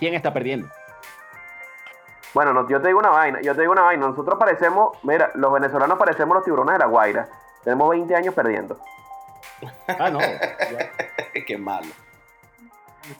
[0.00, 0.66] ¿Quién está perdiendo?
[2.32, 4.06] Bueno, no, yo te digo una vaina, yo te digo una vaina.
[4.06, 7.28] Nosotros parecemos, mira, los venezolanos parecemos los tiburones de la Guaira.
[7.64, 8.78] Tenemos 20 años perdiendo.
[9.98, 10.20] Ah, no.
[11.46, 11.88] Qué malo.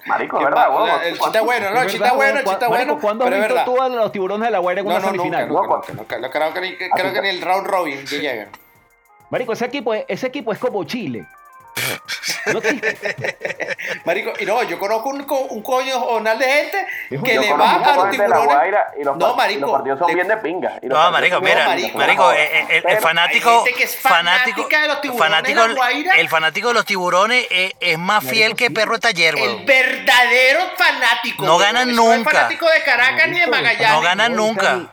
[0.07, 0.69] Marico, ¿verdad?
[1.07, 2.99] El chiste es bueno, no, el chiste bueno, el chiste bueno.
[3.01, 3.65] ¿Cuándo has Pero es visto verdad.
[3.65, 5.49] tú a los tiburones de la Guaira en una semifinal?
[5.49, 5.63] No,
[6.07, 8.49] Creo que ni, el round robin que llegan.
[9.31, 11.27] Marico, ese equipo, es- ese equipo es como Chile.
[12.47, 12.61] No.
[14.05, 17.53] Marico, y no, yo conozco un, co- un coño jornal de gente que Yo le
[17.53, 18.45] va a los gente de la tiburones.
[18.47, 20.79] Guaira y los, No, par- y marico, los partidos son le- bien de pinga.
[20.83, 23.97] y los No, marico, mira, marico, marico, eh, eh, el, el Pero- fanático, que es
[23.97, 26.15] fanático, de los tiburones fanático, de la Guaira.
[26.19, 30.61] el fanático de los tiburones es, es más fiel que perro de taller, El verdadero
[30.77, 31.45] fanático.
[31.45, 32.31] No ganan Ese No es nunca.
[32.31, 33.91] fanático de Caracas ni de Marico, Magallanes.
[33.97, 34.93] No ganan nunca.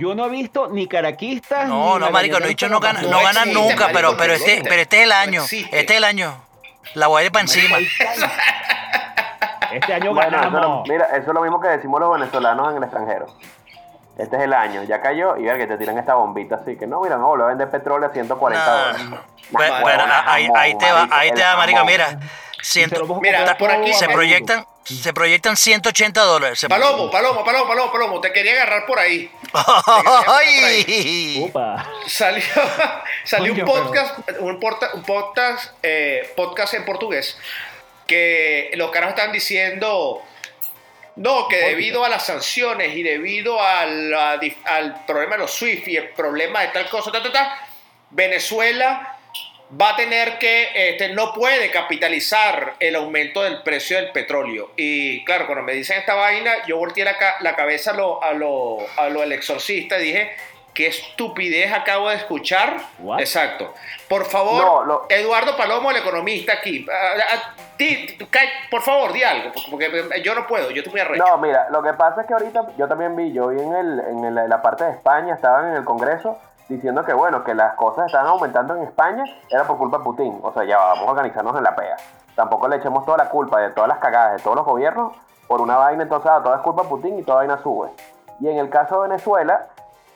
[0.00, 1.68] Yo no he visto ni caraquistas.
[1.68, 3.88] No, ni no, marico, no he dicho no ganan, como no No ganan existe, nunca,
[3.88, 6.42] marico, pero, pero este, pero este es el año, este es el año.
[6.94, 7.76] La guaira para encima.
[9.72, 10.88] Este año Bueno, eso ganamos.
[10.88, 13.26] mira, eso es lo mismo que decimos los venezolanos en el extranjero.
[14.18, 16.86] Este es el año, ya cayó y ver que te tiran esta bombita así que
[16.86, 19.02] no, mira, no, lo vender petróleo a 140 Nah, dólares.
[19.50, 22.20] Bueno, bueno, huevona, ahí, jamón, ahí te va, marico, ahí te va, marico, mira.
[22.62, 26.58] Ciento, a Mira, por aquí se a proyectan, se proyectan 180 dólares.
[26.58, 29.30] Se- Palomo, Palomo, Palomo, Palomo, Palomo, te quería agarrar por ahí.
[29.52, 31.38] Ay.
[31.40, 31.86] Upa.
[32.06, 32.42] Salió,
[33.24, 37.38] salió un podcast, un, porta- un podcast, eh, podcast en portugués
[38.06, 40.22] que los caras están diciendo
[41.16, 45.52] no, que debido a las sanciones y debido a la dif- al problema de los
[45.52, 47.66] SWIFT y el problema de tal cosa, ta, ta, ta,
[48.10, 49.16] Venezuela
[49.80, 54.70] va a tener que, este, no puede capitalizar el aumento del precio del petróleo.
[54.76, 58.22] Y claro, cuando me dicen esta vaina, yo volteé la, ca- la cabeza a lo,
[58.22, 60.32] a, lo, a lo del exorcista y dije,
[60.74, 62.78] qué estupidez acabo de escuchar.
[63.00, 63.20] What?
[63.20, 63.72] Exacto.
[64.08, 68.18] Por favor, No, lo- Eduardo Palomo, el economista aquí, ah, ah, di-
[68.70, 69.88] por favor, di algo, porque
[70.24, 71.24] yo no puedo, yo estoy muy arrecho.
[71.24, 74.00] No, mira, lo que pasa es que ahorita yo también vi, yo vi en, el,
[74.00, 77.74] en el- la parte de España, estaban en el Congreso diciendo que bueno, que las
[77.74, 80.38] cosas estaban aumentando en España, era por culpa de Putin.
[80.42, 81.96] O sea, ya vamos a organizarnos en la pega.
[82.36, 85.12] Tampoco le echemos toda la culpa de todas las cagadas de todos los gobiernos
[85.48, 87.90] por una vaina, entonces ah, toda es culpa de Putin y toda vaina sube.
[88.38, 89.66] Y en el caso de Venezuela,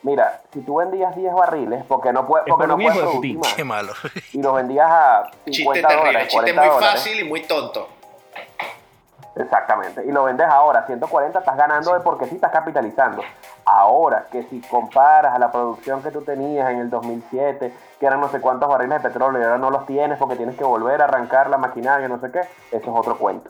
[0.01, 3.19] mira, si tú vendías 10 barriles, porque no, puede, porque por no un puedes producir
[3.19, 3.39] Putin.
[3.41, 3.93] más, Qué malo.
[4.31, 6.99] y lo vendías a 50 Chiste terrible, dólares, chiste 40 muy dólares.
[7.01, 7.87] fácil y muy tonto.
[9.35, 10.05] Exactamente.
[10.05, 13.21] Y lo vendes ahora a 140, estás ganando de porque sí estás capitalizando.
[13.65, 18.21] Ahora, que si comparas a la producción que tú tenías en el 2007, que eran
[18.21, 21.01] no sé cuántos barriles de petróleo y ahora no los tienes porque tienes que volver
[21.01, 23.49] a arrancar la maquinaria, no sé qué, eso es otro cuento.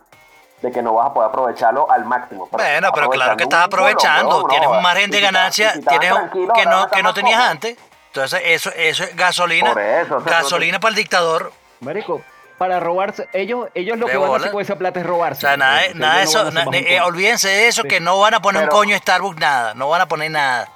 [0.61, 2.47] De que no vas a poder aprovecharlo al máximo.
[2.49, 6.87] Bueno, pero claro que estás aprovechando Tienes un margen de ganancia si tienes que no,
[6.87, 7.77] que no tenías antes.
[8.07, 9.71] Entonces, eso, eso es gasolina.
[10.01, 11.51] Eso, gasolina para el dictador.
[11.81, 12.21] Marico,
[12.57, 15.09] para robarse, ellos, ellos lo De que van a hacer con esa plata es O
[15.09, 15.41] robarse.
[15.41, 16.51] sea, nada, no eso.
[16.51, 17.87] na- eh, olvídense de eso, Sí.
[17.87, 19.73] que no van a poner Pero- un coño Starbucks, nada.
[19.73, 20.67] No van a poner nada.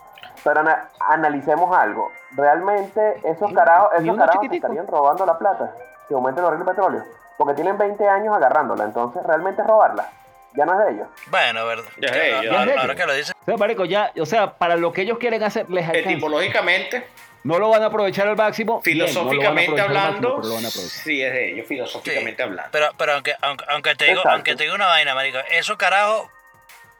[0.43, 2.11] Pero ana- analicemos algo.
[2.31, 4.67] Realmente esos carajos, esos carajos chiquitico.
[4.67, 5.73] estarían robando la plata
[6.07, 7.03] si aumenta el barril de petróleo.
[7.37, 8.83] Porque tienen 20 años agarrándola.
[8.83, 10.09] Entonces, ¿realmente es robarla?
[10.55, 11.07] Ya no es de ellos.
[11.27, 11.85] Bueno, verdad.
[11.97, 12.55] Ya es de ellos.
[12.57, 13.33] Ahora, ahora que lo dices.
[13.41, 16.09] O sea, marico, ya, o sea, para lo que ellos quieren hacer, les alcanza.
[16.09, 17.07] Etimológicamente,
[17.43, 18.81] No lo van a aprovechar al máximo.
[18.83, 22.69] bien, no filosóficamente máximo, hablando, sí es de ellos, Sí, filosóficamente hablando.
[22.71, 24.33] Pero, pero aunque, aunque, aunque te digo, Exacto.
[24.35, 26.27] aunque te digo una vaina, marico, esos carajos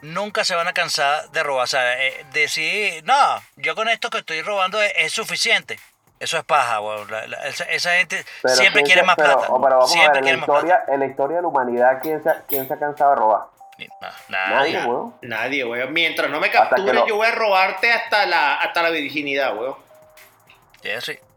[0.01, 1.65] nunca se van a cansar de robar.
[1.65, 5.77] O sea, eh, decir, no, yo con esto que estoy robando es, es suficiente.
[6.19, 7.09] Eso es paja, weón.
[7.11, 9.47] La- la- esa, esa gente Pero siempre ¿quién quiere más pero- plata.
[9.47, 10.93] pero vamos siempre a ver, quiere en la, más historia, plata.
[10.93, 13.41] en la historia de la humanidad, ¿quién se, quién se ha cansado de robar?
[13.77, 13.87] No,
[14.27, 14.85] Nadie, nadie.
[14.89, 15.15] weón.
[15.21, 15.93] Nadie, weón.
[15.93, 19.75] Mientras no me capturen, lo- yo voy a robarte hasta la, hasta la virginidad, weón.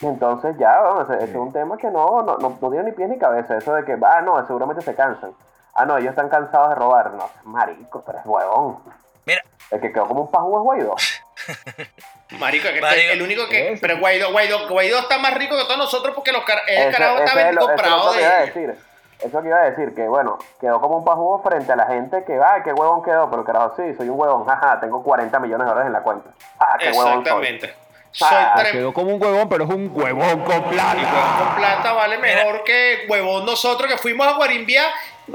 [0.00, 2.92] Entonces ya, vamos, ese, ese es un tema que no, no, no, no tiene ni
[2.92, 3.56] pies ni cabeza.
[3.56, 5.32] Eso de que, ah, no, seguramente se cansan.
[5.74, 7.12] Ah, no, ellos están cansados de robar.
[7.12, 8.78] No, marico, pero es huevón.
[9.24, 10.94] Mira, El que quedó como un pajú es Guaidó.
[12.38, 13.12] Marico, que Marico.
[13.12, 13.76] el único que.
[13.80, 17.18] Pero Guaidó, Guaidó, Guaidó está más rico que todos nosotros porque los car- el carajo
[17.18, 18.46] está eso es comprado lo que iba a de.
[18.46, 18.78] decir.
[19.20, 22.24] Eso que iba a decir, que bueno, quedó como un pajugo frente a la gente
[22.24, 25.64] que, ay, qué huevón quedó, pero carajo, sí, soy un huevón, jaja, tengo 40 millones
[25.66, 26.30] de dólares en la cuenta.
[26.58, 27.18] Ah, qué huevón soy.
[27.20, 27.74] Exactamente.
[28.12, 31.36] Soy Ah, trem- Quedó como un huevón, pero es un huevón con Y huevón plata.
[31.38, 34.84] con plata vale mejor que huevón nosotros que fuimos a Guarimbía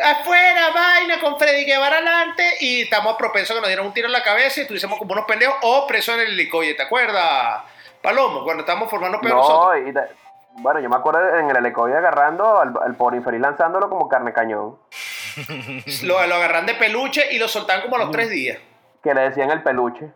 [0.03, 4.05] afuera, vaina, con Freddy Guevara adelante y estamos propensos a que nos dieran un tiro
[4.07, 7.63] en la cabeza y estuviésemos como unos pendejos o presos en el helicoide, ¿te acuerdas?
[8.01, 9.81] Palomo, cuando estábamos formando peor No, nosotros.
[9.89, 10.15] y te-
[10.59, 14.33] bueno, yo me acuerdo en el helicoide agarrando al, al pobre infeliz lanzándolo como carne
[14.33, 14.77] cañón,
[16.03, 18.59] Lo, lo agarran de peluche y lo soltaban como a los tres días.
[19.03, 20.09] que le decían el peluche.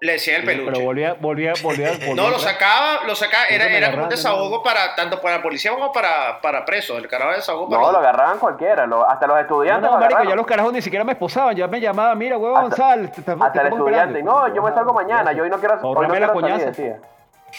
[0.00, 0.70] Le decían el peluche.
[0.72, 1.90] Pero volvía, volvía, volvía.
[2.06, 5.42] volvía No, lo sacaba, lo sacaba, era, era como un desahogo para tanto para la
[5.42, 6.98] policía como para, para presos.
[6.98, 9.90] El carajo de desahogo para No, los- lo agarraban cualquiera, lo- hasta los No, estudiantes
[9.90, 12.64] no, lo marico, ya los carajos ni siquiera me esposaban, ya me llamaban, mira, huevón,
[12.64, 13.10] Hasta- sal.
[13.10, 15.58] te- te- te Hasta el estamos estudiante, no, yo me salgo mañana, yo hoy no
[15.58, 16.64] quiero, hoy no la salir, coñaza.
[16.66, 16.96] decía.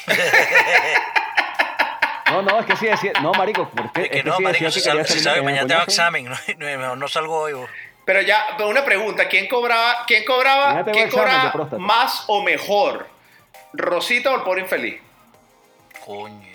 [2.32, 4.70] No, no, es que sí decía, no, marico, porque Es que es no, sí marico,
[4.70, 6.98] si que sabe, quería si salir sabe, con mañana el tengo examen, no, no, mejor
[7.00, 7.54] no salgo hoy.
[7.54, 7.66] bo.
[8.10, 13.06] Pero ya, pero una pregunta, ¿quién cobraba, quién cobraba, quién cobraba más o mejor?
[13.72, 15.00] ¿Rosita o el pobre infeliz?
[16.04, 16.48] Coño.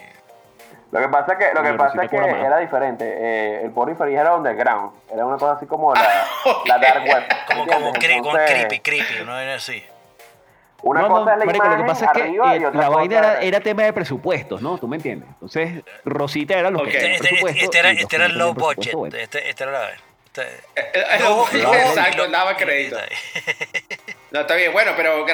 [0.90, 3.04] Lo que pasa es que, lo que, pasa es que era diferente.
[3.06, 4.94] Eh, el pobre infeliz era underground.
[5.12, 6.26] Era una cosa así como la,
[6.66, 7.22] la dark web.
[7.46, 9.80] Como, como, Entonces, creepy, creepy, una vaina así.
[10.82, 12.88] Una No, no, cosa es la marico, imagen lo que pasa es que eh, la
[12.88, 14.76] vaina era, era tema de presupuestos, ¿no?
[14.78, 15.28] ¿Tú me entiendes?
[15.28, 18.54] Entonces, Rosita era lo que Este, este- presupuesto este era, este era no el low
[18.54, 18.92] budget.
[18.94, 19.16] bueno.
[19.16, 19.90] Este, este era la.
[20.42, 21.00] Este,
[21.88, 22.98] Exacto, low- daba crédito.
[24.30, 25.24] No, está bien, bueno, pero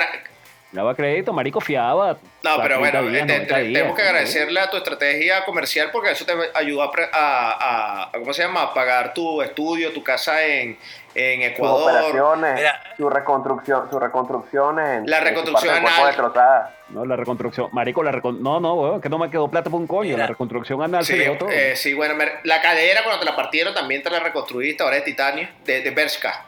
[0.72, 2.12] Daba crédito, marico, fiaba.
[2.44, 4.76] No, pero 30 bueno, días, eh, te- 90 te- días, tenemos que agradecerle a tu
[4.76, 8.62] estrategia comercial porque eso te ayudó a, pre- a- a- a- ¿cómo se llama?
[8.62, 10.78] A pagar tu estudio, tu casa en,
[11.16, 11.90] en sus Ecuador.
[11.90, 12.82] operaciones, Mira.
[12.96, 16.06] su reconstrucción, sus reconstrucciones en La en su reconstrucción cuerpo anal.
[16.06, 16.76] destrozada.
[16.90, 17.68] No, la reconstrucción.
[17.72, 18.40] Marico, la recon...
[18.40, 20.10] No, no, weón, que no me quedó plata por un coño.
[20.10, 20.18] Mira.
[20.18, 21.48] La reconstrucción anal Sí, se todo.
[21.50, 25.04] eh, sí, bueno, la cadera cuando te la partieron también te la reconstruiste, ahora es
[25.04, 26.44] titanio, de, de Bershka.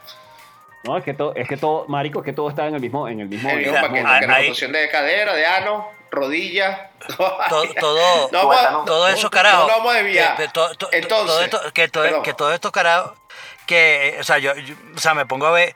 [0.83, 3.07] No, es que todo, es que todo, marico, es que todo está en el mismo,
[3.07, 3.49] en el mismo.
[3.49, 6.91] El que ahí- reconstrucción de cadera, de ano, rodilla.
[7.17, 7.37] todo,
[7.79, 9.61] todo, No, vamos todo eso, no, carajo.
[9.61, 10.35] no vamos a desviar.
[10.37, 12.23] que- to- to- Entonces, todo esto, que, todo, perdón.
[12.23, 13.15] que todo esto, carajo,
[13.65, 15.73] que, o sea, yo, yo- o sea, me pongo a ver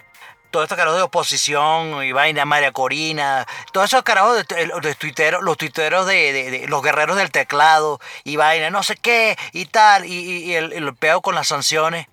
[0.51, 4.95] todo esto carajo de oposición y vaina, María Corina, todos esos carajos de, de- de
[4.95, 9.37] tuiteros, los tuiteros de, de- de los guerreros del teclado y vaina, no sé qué
[9.53, 12.07] y tal, y, y- y el, el peo con las sanciones,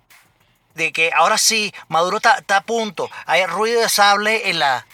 [0.75, 4.85] de que ahora sí, Maduro está está a punto, hay ruido de sable en la,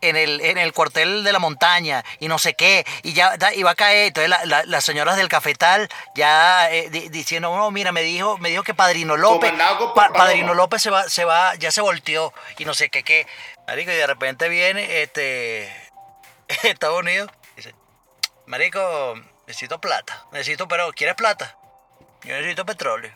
[0.00, 3.62] en el, en el cuartel de la montaña y no sé qué, y ya y
[3.62, 4.06] va a caer.
[4.08, 8.38] Entonces la- la- las señoras del cafetal ya eh, di- diciendo, no, mira, me dijo,
[8.38, 9.52] me dijo que Padrino López,
[9.94, 10.12] Pa-.
[10.12, 13.26] Padrino López se va, se va, ya se volteó y no sé qué, qué.
[13.66, 15.70] Marico, y de repente viene este
[16.62, 17.74] Estados Unidos dice,
[18.46, 19.14] Marico,
[19.46, 20.24] necesito plata.
[20.32, 21.56] Necesito, pero ¿quieres plata?
[22.22, 23.12] Yo necesito petróleo.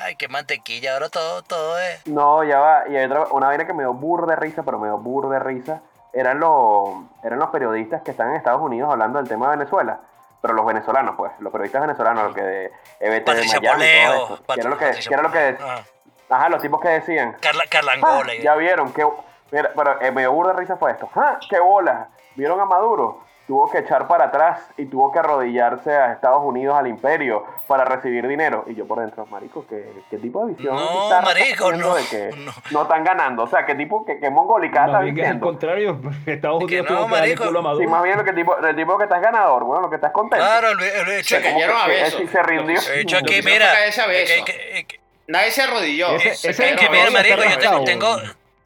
[0.00, 2.06] Ay, qué mantequilla, ahora todo, todo es.
[2.06, 2.88] No, ya va.
[2.88, 5.28] Y hay otra, una vaina que me dio burro de risa, pero me dio burro
[5.28, 5.82] de risa.
[6.12, 6.88] Eran los,
[7.22, 10.00] eran los periodistas que están en Estados Unidos hablando del tema de Venezuela.
[10.40, 11.32] Pero los venezolanos, pues.
[11.40, 14.34] Los periodistas venezolanos, los que de EBT Patricia de Miami todo Poleo.
[14.34, 14.44] eso.
[14.54, 15.84] ¿Qué era lo que, qué era lo que Ajá.
[16.30, 17.36] Ajá, los tipos que decían.
[17.40, 18.34] Carla, Carla "Ah, Angola.
[18.36, 19.06] ya vieron, que.
[19.50, 21.08] Mira, pero eh, me dio burro de risa fue esto.
[21.16, 22.08] ¡Ah, qué bola!
[22.36, 23.24] ¿Vieron a Maduro?
[23.50, 27.84] Tuvo que echar para atrás y tuvo que arrodillarse a Estados Unidos, al imperio, para
[27.84, 28.62] recibir dinero.
[28.68, 30.76] Y yo por dentro, marico, ¿qué, qué tipo de visión?
[30.76, 32.52] No, marico, no, De que no.
[32.70, 32.82] no.
[32.82, 33.42] están ganando.
[33.42, 35.46] O sea, ¿qué tipo, qué, qué mongólica Más está bien que es al diciendo?
[35.48, 37.44] contrario, Estados Es que Unidos no, tuvo que darle marico.
[37.48, 39.90] culo a Sí, más bien lo que tipo, el tipo que estás ganador, bueno, lo
[39.90, 40.44] que estás contento.
[40.46, 42.20] Claro, el, el, el, Se cayeron a que- que besos.
[42.20, 42.76] sí se rindió.
[42.76, 43.66] Lo que- he hecho aquí, mira.
[43.72, 46.10] a es que- que- es que- Nadie se arrodilló.
[46.14, 48.16] Ese- Se ese cayeron que a mira, marico, yo tengo,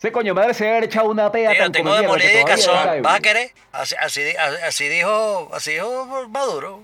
[0.05, 3.01] Ese coño madre se había echado una pea Mira, tan tengo de morir de cazón.
[3.01, 3.53] ¿Vas a querer?
[3.73, 6.81] Así, así, así dijo, así dijo Maduro.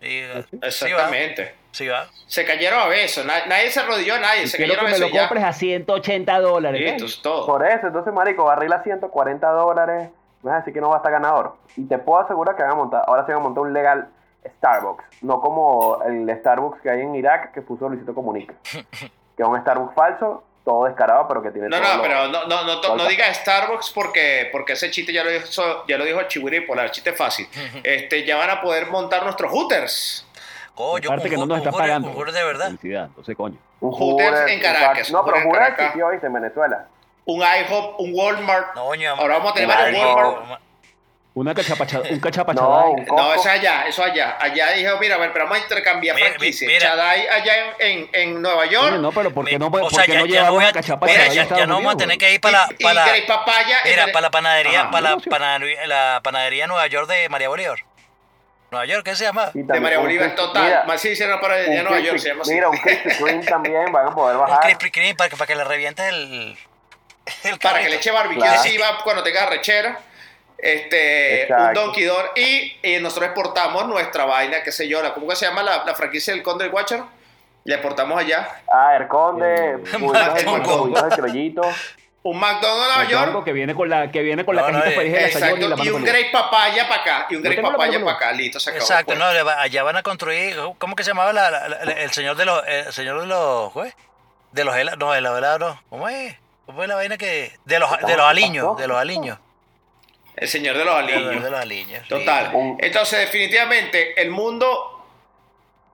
[0.00, 1.54] Y, eh, sí Exactamente.
[1.70, 2.08] sí va.
[2.26, 3.24] Se cayeron a besos.
[3.26, 4.48] Na- Nadie se arrodilló a nadie.
[4.48, 5.20] Se Quiero cayeron a que me lo y ya.
[5.28, 6.80] compres a 180 dólares.
[6.80, 6.84] ¿eh?
[6.90, 7.46] Listo, es todo.
[7.46, 10.10] Por eso, entonces, marico, barril a 140 dólares,
[10.42, 11.54] me vas a decir que no va a estar ganador.
[11.76, 14.08] Y te puedo asegurar que van a montar, ahora se van a montar un legal
[14.58, 18.54] Starbucks, no como el Starbucks que hay en Irak que puso Luisito Comunica.
[18.64, 22.28] que es un Starbucks falso, todo descarado, pero que tiene No, todo no, lo- pero
[22.28, 23.08] no, no, no, to- no Falta.
[23.08, 25.46] digas Starbucks porque, porque ese chiste ya lo dijo,
[25.86, 27.46] ya lo dijo Chihuire Polar, chiste fácil.
[27.82, 30.26] Este, ya van a poder montar nuestros hooters.
[30.74, 32.08] Coño, Aparte un que no nos está pagando.
[32.10, 32.66] un de verdad.
[32.66, 33.56] Felicidad, entonces coño.
[33.80, 35.84] un Hooters en Caracas, No, pero Hooters en Hooters Caracas.
[35.86, 36.86] existió, viste, en Venezuela.
[37.26, 38.74] Un IHOP, un Walmart.
[38.74, 38.82] No,
[39.18, 40.60] Ahora vamos a tener varios Walmart.
[41.36, 42.90] Una cachapacha, un No, cachapachadai.
[42.90, 43.34] un No, Costco.
[43.34, 44.36] eso allá, eso allá.
[44.40, 46.68] Allá dijeron, mira, a ver, pero vamos a intercambiar Mira, franquicias.
[46.68, 46.80] mira.
[46.90, 48.86] Chadai allá en, en, en Nueva York.
[48.92, 51.26] Oye, no, pero ¿por qué no, o sea, ya, no no llevamos voy a, mira,
[51.34, 53.78] ya, ya no vamos a tener que ir para la, y, y para, Grey Papaya.
[53.84, 54.90] mira, el- para la panadería, Ajá.
[54.92, 57.78] para la, panadería, la panadería Nueva York de María Bolívar.
[58.70, 59.50] Nueva York, ¿qué se llama?
[59.52, 60.64] De María un Bolívar total.
[60.64, 62.54] mira, Más si hicieron para un de Nueva York, Krispy- se llama así.
[62.54, 64.60] Mira, un Krispy Kreme también van a poder Un bajar.
[64.62, 66.56] Krispy Kreme para que, para que le revientes el,
[67.42, 68.62] el para que le eche barbecue Claro.
[68.62, 69.98] encima cuando tenga rechera.
[70.64, 71.80] Este, un Exacto.
[71.80, 72.30] Donkey Door.
[72.36, 75.84] Y, y nosotros exportamos nuestra vaina, qué sé yo, la, ¿cómo que se llama la,
[75.84, 77.06] la franquicia del Conde del Guácharo?
[77.64, 78.48] Le exportamos allá.
[78.72, 79.78] Ah, el Conde, Eh.
[82.26, 83.44] Un McDonald's Nueva York.
[83.44, 85.28] que viene con la que viene con la No, no, cajita eh, feliz de la
[85.28, 85.84] y la Exacto.
[85.84, 87.26] Y un Grey Papaya para acá.
[87.28, 88.32] Y un la Papaya para acá.
[88.32, 88.82] Listo, se acabó.
[88.82, 89.18] Exacto, pues.
[89.18, 92.10] no, le va- allá van a construir, ¿cómo que se llamaba la- la- la- el
[92.12, 93.94] señor de los, el señor de los, ¿cómo es?
[94.52, 95.82] De los helados, no, de los helados, no.
[95.90, 96.34] ¿cómo es?
[96.64, 99.38] ¿Cómo es la vaina que, de los, de los aliños, de los aliños,
[100.36, 101.44] El señor de los de los, aliños.
[101.44, 102.08] de los aliños.
[102.08, 102.52] Total.
[102.80, 105.06] Entonces, definitivamente, el mundo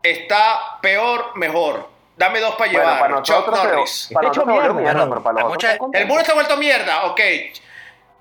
[0.02, 1.88] está peor, mejor.
[2.16, 3.00] Dame dos para Bueno, llevar.
[3.00, 4.10] para Chuck nosotros, Norris.
[4.12, 5.08] para hecho mierda, mierda, ¿no?
[5.10, 5.78] pero para mucha-.
[5.92, 7.20] El mundo está vuelto mierda, ok.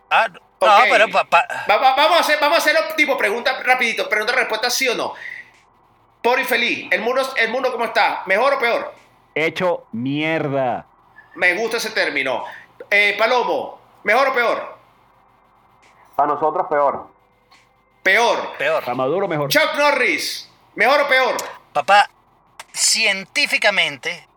[0.10, 0.70] Ah, no, Ok.
[0.90, 4.34] pero pa- pa- Va- va- vamos a hacer, vamos a hacerlo tipo pregunta rapidito, pregunta
[4.34, 5.14] respuesta sí o no.
[6.22, 8.94] Por y feliz, el mundo, el mundo cómo está, mejor o peor.
[9.36, 10.86] Hecho mierda.
[11.36, 12.44] Me gusta ese término.
[12.90, 14.79] Eh, Palomo, mejor o peor.
[16.20, 17.08] Para nosotros peor.
[18.04, 18.58] Peor.
[18.58, 18.84] peor.
[18.84, 19.48] Para Maduro mejor.
[19.50, 21.38] Chuck Norris, mejor o peor.
[21.72, 22.10] Papá,
[22.74, 24.28] científicamente,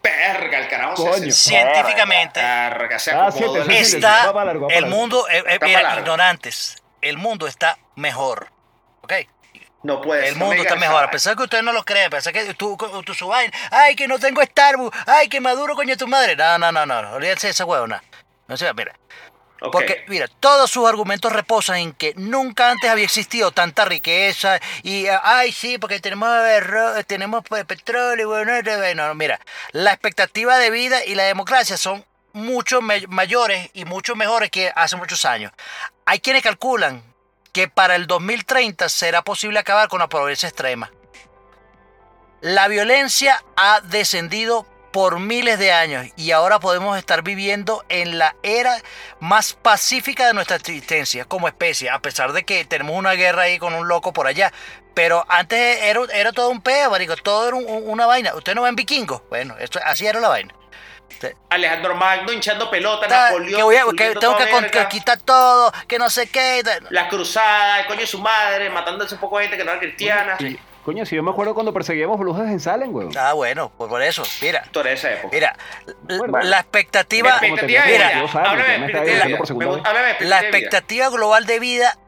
[0.00, 0.96] Perga, el carajo.
[0.96, 1.32] se- Coño.
[1.32, 4.06] se- científicamente, Perga, se Ah, acomodó siete, el- siete, siete.
[4.06, 7.76] está Va para largo, va para el mundo, eh, eh, mira, ignorantes, el mundo está
[7.96, 8.52] mejor.
[9.00, 9.14] ¿Ok?
[9.82, 11.72] No puede El ser, no me mundo está mejor, a esa pesar que ustedes no
[11.72, 13.14] lo creen, a pesar que tú, tú
[13.72, 16.36] ay, que no tengo Starbucks, ay, que Maduro, coño, tu madre.
[16.36, 18.00] No, no, no, no, olvídense de esa huevona.
[18.46, 18.94] No sé, mira.
[19.70, 25.06] Porque, mira, todos sus argumentos reposan en que nunca antes había existido tanta riqueza y,
[25.06, 29.40] eh, ay, sí, porque tenemos, arroz, tenemos pues, petróleo, bueno, bueno, no, mira,
[29.72, 34.96] la expectativa de vida y la democracia son mucho mayores y mucho mejores que hace
[34.96, 35.52] muchos años.
[36.04, 37.02] Hay quienes calculan
[37.52, 40.90] que para el 2030 será posible acabar con la pobreza extrema.
[42.40, 48.36] La violencia ha descendido por miles de años y ahora podemos estar viviendo en la
[48.44, 48.76] era
[49.18, 53.58] más pacífica de nuestra existencia como especie, a pesar de que tenemos una guerra ahí
[53.58, 54.52] con un loco por allá.
[54.94, 58.36] Pero antes era, era todo un peo, marico, todo era un- un- una vaina.
[58.36, 59.22] ¿Usted no ven vikingos?
[59.28, 60.54] Bueno, esto, así era la vaina.
[61.50, 63.56] Alejandro Magno hinchando pelota, Ta- Napoleón.
[63.56, 66.62] que voy a- que tengo que quitar todo, que no sé qué.
[66.64, 66.86] tal.
[66.90, 69.80] La cruzada, el coño de su madre, matándose un poco de gente que no era
[69.80, 70.36] cristiana.
[70.38, 73.10] Y- Coño, si yo me acuerdo cuando perseguíamos brujas en Salem, weón.
[73.16, 74.64] Ah, bueno, pues por eso, mira.
[74.70, 75.28] Toda esa época.
[75.32, 75.56] Mira,
[76.18, 76.38] Bueno.
[76.42, 78.20] la expectativa, La expectativa de tenía vida.
[78.20, 79.46] 42 años, Háblame ya de me estaba expectativa de diciendo por vida.
[79.46, 79.86] segunda Me- vez.
[79.86, 81.98] háblame de la expectativa global de vida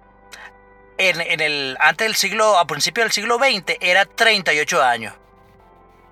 [0.99, 5.15] en, en el antes del siglo, a principios del siglo XX era 38 años.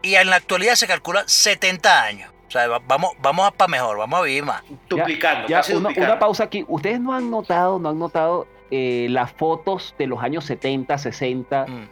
[0.03, 2.31] Y en la actualidad se calcula 70 años.
[2.49, 4.63] O sea, va- vamos, vamos a para mejor, vamos a vivir más.
[4.89, 6.13] Duplicando, Ya, casi una, duplicando.
[6.13, 6.65] una pausa aquí.
[6.69, 11.67] Ustedes no han notado, no han notado eh, las fotos de los años 70, 60.
[11.67, 11.89] Mm.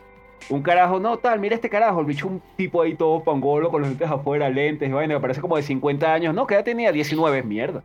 [0.49, 3.81] Un carajo, no, tal, mira este carajo, el bicho un tipo ahí todo pangolo con
[3.83, 6.35] los lentes afuera, lentes, vaina, parece como de 50 años.
[6.35, 7.83] No, que ya tenía 19, mierda.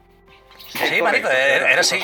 [0.89, 1.99] Sí, marico, era, era así.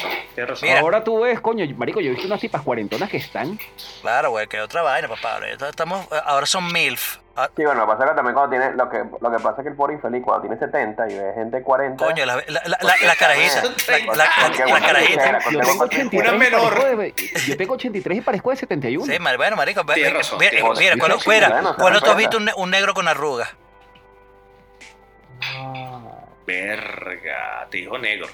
[0.62, 0.80] Mira.
[0.80, 3.60] Ahora tú ves, coño, marico, yo he visto unas tipas cuarentonas que están.
[4.02, 5.34] Claro, güey, que otra vaina, papá.
[5.36, 7.18] Ahora Estamos, ahora son MILF.
[7.36, 9.38] Ah, Sí, bueno, lo que pasa es que también cuando tiene, lo que, lo que
[9.44, 12.06] pasa es que el pobre infeliz cuando tiene 70 y ve gente de 40.
[12.06, 13.64] Coño, la, la, la, la, carajita.
[13.88, 15.40] La, la, la- Porque la bueno, carajita.
[15.50, 16.74] Yo cuando tengo tengo 83 Una y menor.
[16.76, 17.14] parezco de-
[17.48, 19.12] yo tengo 83 y parezco de 71.
[19.12, 19.84] Sí, mar- bueno, marico.
[19.84, 19.96] Mira,
[20.40, 23.50] mira, cuando, mira, cuando tú has visto un, un negro con arrugas.
[25.42, 26.02] Ah,
[26.46, 28.28] Verga, te dijo negro.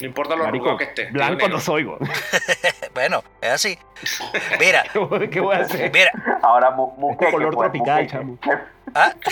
[0.00, 1.06] No importa lo marico, que esté.
[1.10, 1.98] blanco no soy, güey.
[2.94, 3.78] Bueno, es así.
[4.60, 4.84] Mira,
[5.30, 5.90] ¿Qué voy a hacer?
[5.92, 6.10] mira.
[6.42, 8.38] Ahora, bu- buqueque, color tropical, chamo.
[8.94, 9.30] Ah, No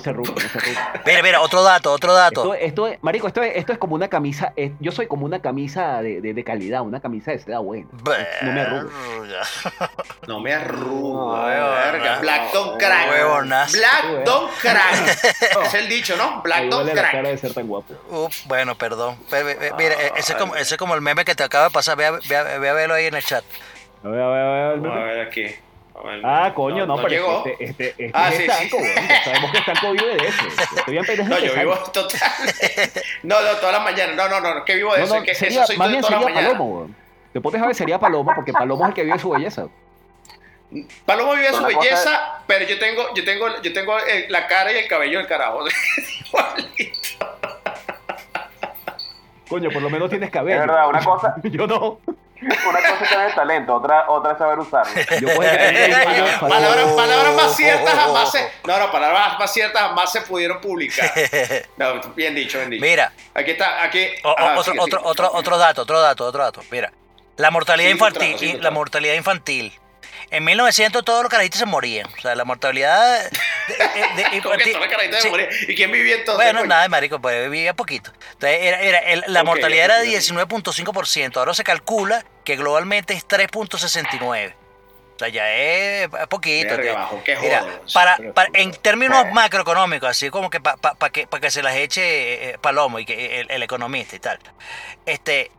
[0.00, 0.80] se ruto, no se ruto.
[1.04, 2.54] mira, mira, otro dato, otro dato.
[2.54, 5.40] Esto, esto es, marico, esto es, esto es como una camisa, yo soy como una
[5.40, 7.86] camisa de, de, de calidad, una camisa de seda buena.
[8.42, 8.90] No me arrugo.
[10.26, 12.14] No me arruga, No, verga.
[12.16, 13.08] no, Black don't crack.
[13.72, 15.18] Black don't crack.
[15.66, 16.42] es el dicho, ¿no?
[16.42, 17.32] Black Ahí don't huele la cara crack.
[17.32, 17.94] de ser tan guapo.
[18.10, 19.16] Uf, bueno, perdón.
[19.76, 21.96] Mira, eh, ese es, como, ese es como el meme que te acaba de pasar.
[21.96, 23.44] Ve a, ve a- ve a verlo ahí en el chat.
[24.04, 25.46] A ver, a ver, a ver, a ver aquí.
[26.04, 27.44] Ver, Ah, coño, no, pero llegó.
[27.46, 28.90] este, este, este Ah, es sí, estanco, sí.
[28.96, 30.42] Ya Sabemos que estanco vive de eso.
[30.76, 32.20] Estoy bien No, yo vivo total.
[33.22, 34.14] No, no, todas las mañanas.
[34.16, 35.14] No, no, no, que vivo de No, eso.
[35.14, 36.44] no, es que sería, eso soy más bien sería mañanas.
[36.52, 36.96] Palomo, weón.
[37.32, 39.66] Te pones a ver, sería Palomo, porque Palomo es el que vive su belleza.
[41.06, 43.94] Palomo vive su Una cosa- belleza, pero yo tengo, yo tengo, yo tengo
[44.28, 45.60] la cara y el cabello del carajo.
[46.26, 46.98] Igualito.
[49.48, 50.60] Coño, por lo menos tienes cabello.
[50.60, 52.00] Es verdad, una cosa, Yo no.
[52.40, 54.92] Una cosa es tener talento, otra, otra es saber usarlo.
[55.20, 55.50] Yo puedo
[56.40, 58.50] palabras, palabras más ciertas jamás se.
[58.66, 61.12] No, no, palabras más ciertas jamás se pudieron publicar.
[61.76, 62.82] No, bien dicho, bien dicho.
[62.84, 64.06] Mira, Aquí está, aquí.
[64.24, 65.10] o- ajá, otro, sigue, otro, sigue.
[65.10, 66.62] otro, otro dato, otro dato, otro dato.
[66.70, 66.92] Mira,
[67.36, 69.72] la mortalidad Sí, infantil, sí, la mortalidad infantil.
[70.30, 72.06] En 1900 todos los carajitos se morían.
[72.18, 75.28] O sea, la mortalidad de- de- de- ¿Cómo que infantil- toda la carita de sí.
[75.30, 75.48] morir?
[75.68, 76.44] ¿Y quién vivía entonces?
[76.44, 76.68] Bueno, coño?
[76.68, 78.12] nada, marico, pues vivía poquito.
[78.32, 80.02] Entonces, era, era- el- la mortalidad era ok.
[80.02, 81.36] de 19.5%.
[81.38, 84.54] Ahora se calcula que globalmente es 3.69.
[85.14, 86.76] O sea, ya es poquito.
[86.76, 87.80] Que- bajo, Mira, jodo.
[87.94, 88.18] para,
[88.52, 92.58] en términos macroeconómicos, así como que para que, pa que se las eche eh, eh,
[92.60, 94.38] Palomo y que el, el economista y tal.
[95.06, 95.50] Este,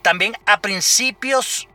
[0.00, 1.68] también a principios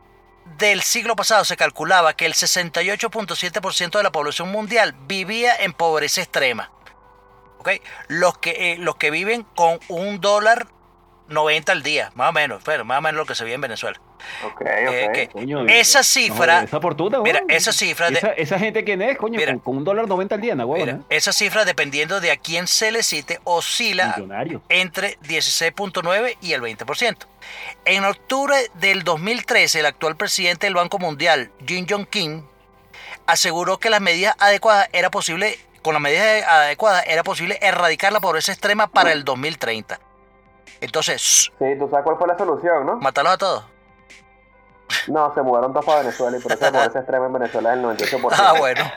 [0.58, 6.20] del siglo pasado se calculaba que el 68.7% de la población mundial vivía en pobreza
[6.20, 6.70] extrema.
[7.58, 7.70] ¿Ok?
[8.08, 10.66] Los que, eh, los que viven con un dólar
[11.28, 13.60] 90 al día, más o menos, pero más o menos lo que se vive en
[13.60, 14.00] Venezuela.
[14.46, 15.12] Ok, Eh, ok.
[15.14, 19.02] que Coño, esa no, cifra, esa fortuna, mira, esa cifra de, Esa, esa gente quién
[19.02, 19.52] es, coño, Mira.
[19.52, 22.66] con, con un dólar 90 al día, ¿no, mira, esa cifra dependiendo de a quién
[22.66, 24.62] se le cite oscila Millonario.
[24.68, 27.16] entre 16.9 y el 20%.
[27.84, 32.42] En octubre del 2013, el actual presidente del Banco Mundial, Jim Jong Kim,
[33.26, 38.20] aseguró que las medidas adecuadas era posible, con las medidas adecuadas era posible erradicar la
[38.20, 39.98] pobreza extrema para el 2030.
[40.80, 42.96] Entonces, Sí, tú sabes cuál fue la solución, ¿no?
[42.96, 43.64] matarlos a todos.
[45.08, 47.78] No, se mudaron todos para Venezuela y por eso la pobreza extrema en Venezuela es
[47.78, 48.34] el 98%.
[48.38, 48.92] Ah, bueno.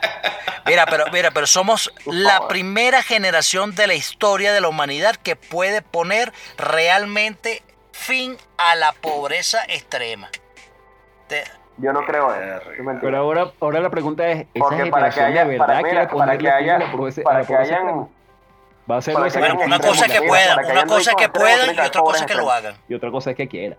[0.66, 2.48] Mira, pero mira, pero somos la favor.
[2.48, 8.92] primera generación de la historia de la humanidad que puede poner realmente fin a la
[8.92, 10.28] pobreza extrema.
[11.28, 11.44] Te-
[11.78, 12.66] Yo no creo eso.
[13.00, 15.88] Pero ahora, ahora la pregunta es, ¿esa Porque para que haya, de verdad para, mira,
[15.90, 18.08] quiere para ponerle que fin a haya, la pobreza, a para que hayan?
[18.90, 21.80] Va a ser Bueno, una cosa es que puedan, una cosa es que puedan y
[21.80, 22.76] otra cosa es que lo hagan.
[22.88, 23.76] y otra cosa es que quiera.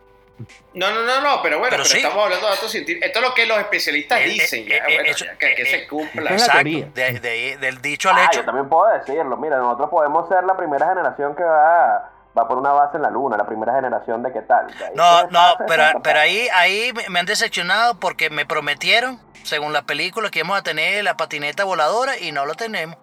[0.74, 1.98] No, no, no, no, pero bueno, Pero pero, sí.
[1.98, 3.08] estamos hablando de datos científicos.
[3.08, 4.66] Esto es lo que los especialistas Eh, eh, dicen.
[4.68, 6.32] ya, eh, bueno, eso- ya, que, que se cumpla.
[6.32, 6.54] Exacto.
[6.54, 6.86] teoría.
[6.94, 8.40] De- de- del dicho al Ah, hecho.
[8.42, 9.36] yo también puedo decirlo.
[9.38, 13.10] Mira, nosotros podemos ser la primera generación que va, va por una base en la
[13.10, 14.68] luna, la primera generación de qué tal.
[14.68, 19.74] De No, no, pero, pero ahí, ahí me- me han decepcionado porque me prometieron, según
[19.74, 22.96] la película, que íbamos a tener la patineta voladora y no lo tenemos.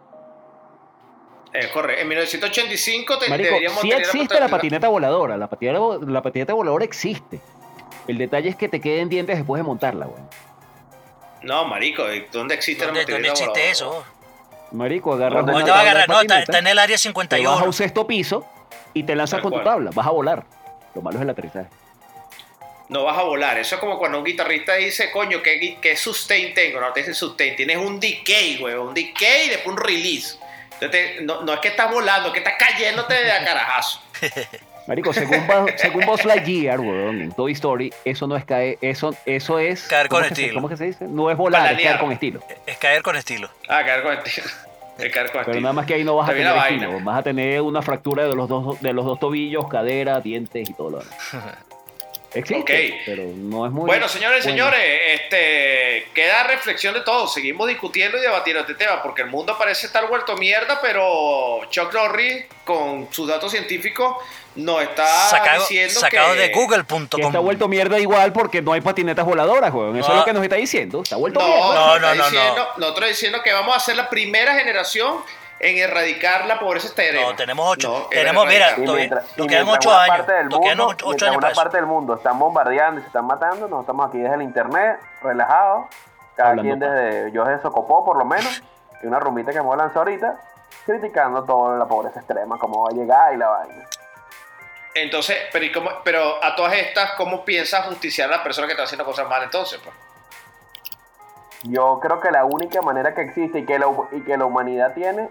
[1.55, 5.79] Eh, corre, en 1985 te, Marico, deberíamos sí tener existe la patineta voladora, la patineta,
[5.79, 7.41] vo- la patineta voladora existe.
[8.09, 10.29] El detalle es que te queden dientes después de montarla, weón.
[11.43, 13.71] No, marico, ¿y ¿dónde existe ¿Dónde, la dónde patineta existe voladora?
[13.71, 14.05] eso?
[14.73, 16.09] Marico, agarras ¿Dónde una ¿Dónde va a tabla de agarrar?
[16.09, 17.65] No, está, patineta, está en el área te vas a 51.
[17.67, 18.47] un sexto piso
[18.93, 20.45] y te lanzas Tal con tu tabla, vas a volar.
[20.95, 21.69] Lo malo es el aterrizaje.
[22.89, 23.59] No vas a volar.
[23.59, 26.81] Eso es como cuando un guitarrista dice, coño, ¿qué, qué sustain tengo?
[26.81, 28.75] No te dice sustain, tienes un decay, güey.
[28.75, 30.37] Un decay y después un release.
[30.81, 34.01] Entonces, no, no es que estás volando, es que estás cayéndote de a carajazo.
[34.87, 35.47] Marico, según,
[35.77, 39.85] según Buzz Lightyear, weón, en Toy Story, eso no es caer, eso, eso es...
[39.85, 40.55] Caer con ¿cómo que se- estilo.
[40.59, 41.05] ¿Cómo que se dice?
[41.09, 42.41] No es volar, es caer con estilo.
[42.67, 43.49] Es caer con estilo.
[43.69, 44.47] Ah, caer con estilo.
[44.97, 45.61] Es caer con Pero estilo.
[45.63, 48.37] nada más que ahí no vas a tener estilo, vas a tener una fractura de
[48.37, 51.17] los dos, de los dos tobillos, cadera, dientes y todo lo demás.
[52.35, 52.61] Existe,
[52.91, 53.03] Ok.
[53.07, 53.87] pero no es muy.
[53.87, 54.65] Bueno, señores y bueno.
[54.71, 57.27] señores, este, queda reflexión de todo.
[57.29, 61.93] Seguimos discutiendo y debatiendo este tema porque el mundo parece estar vuelto mierda, pero Chuck
[61.95, 64.17] Norris, con sus datos científicos,
[64.57, 66.39] nos está Sacado, diciendo sacado que...
[66.41, 67.45] de Que está google.com.
[67.45, 69.97] vuelto mierda igual porque no hay patinetas voladoras, weón.
[69.97, 70.15] Eso No.
[70.15, 71.03] es lo que nos está diciendo.
[71.03, 71.75] Está vuelto No, mierda.
[71.75, 75.19] No, no, no, no, nosotros diciendo que vamos a ser la primera generación
[75.65, 77.31] en erradicar la pobreza extrema.
[77.31, 77.89] No, tenemos ocho.
[77.89, 80.27] No, en Tenemos, mira, nos quedan ocho años.
[80.51, 81.63] Nos quedan ocho, ocho años una para eso.
[81.63, 85.01] parte del mundo están bombardeando y se están matando, nosotros estamos aquí desde el internet,
[85.23, 85.87] relajados,
[86.37, 88.63] cada Hablando quien desde yo desde Socopó por lo menos,
[89.03, 90.39] y una rumita que hemos lanzado ahorita,
[90.85, 93.89] criticando toda la pobreza extrema, cómo va a llegar y la vaina.
[94.95, 98.75] Entonces, pero, ¿y cómo- pero a todas estas, ¿cómo piensas justiciar a la persona que
[98.75, 99.81] está haciendo cosas mal entonces?
[99.83, 99.95] Pues?
[101.65, 104.93] Yo creo que la única manera que existe y que la, y que la humanidad
[104.95, 105.31] tiene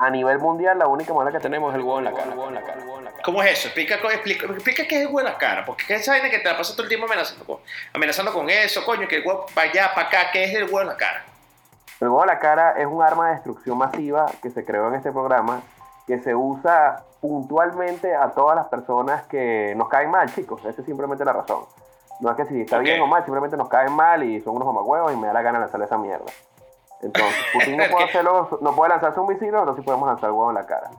[0.00, 2.34] a nivel mundial, la única manera que tenemos es el huevo en la cara.
[3.22, 3.68] ¿Cómo es eso?
[3.68, 5.62] Explica, explica, explica qué es el huevo en la cara.
[5.66, 7.58] Porque ¿qué es esa vaina que te la pasas todo el tiempo amenazando con,
[7.92, 10.80] amenazando con eso, coño, que el huevo para allá, para acá, ¿qué es el huevo
[10.80, 11.22] en la cara?
[12.00, 14.94] El huevo en la cara es un arma de destrucción masiva que se creó en
[14.94, 15.60] este programa,
[16.06, 20.64] que se usa puntualmente a todas las personas que nos caen mal, chicos.
[20.64, 21.66] Esa es simplemente la razón.
[22.20, 24.64] No es que si está bien o mal, simplemente nos caen mal y son unos
[24.64, 26.24] mamagüevos y me da la gana lanzarle esa mierda.
[27.02, 30.50] Entonces, Putin no puede, hacerlo, no puede lanzarse un misil, nosotros sí podemos lanzar huevo
[30.50, 30.90] en la cara.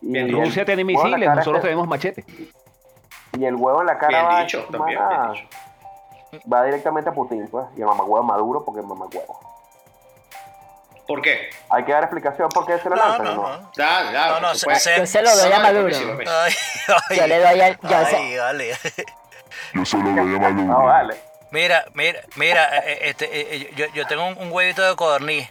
[0.00, 2.24] Y Bien, el Rusia tiene huevo en la misiles, cara nosotros tenemos machetes.
[3.38, 4.98] Y el huevo en la cara Bien va, dicho, también,
[6.64, 7.66] directamente a Putin, pues.
[7.76, 9.38] Y el mamagüevo Maduro porque es mamagüevo.
[11.06, 11.50] ¿Por qué?
[11.68, 13.56] Hay que dar explicación por qué se lo No, lanzan, no, ¿o no?
[13.60, 13.70] no.
[13.76, 15.94] Ya, ya, No, no, se- se- Yo se lo doy a Maduro.
[15.94, 16.52] Ay,
[17.10, 17.78] ay, Yo le doy al.
[17.82, 18.70] Yo ay, se- dale.
[19.74, 20.62] Yo solo lo llamo Maduro.
[20.64, 21.14] No, vale.
[21.54, 25.48] Mira, mira, mira, eh, eh, este, eh, yo, yo tengo un, huevito de codorniz.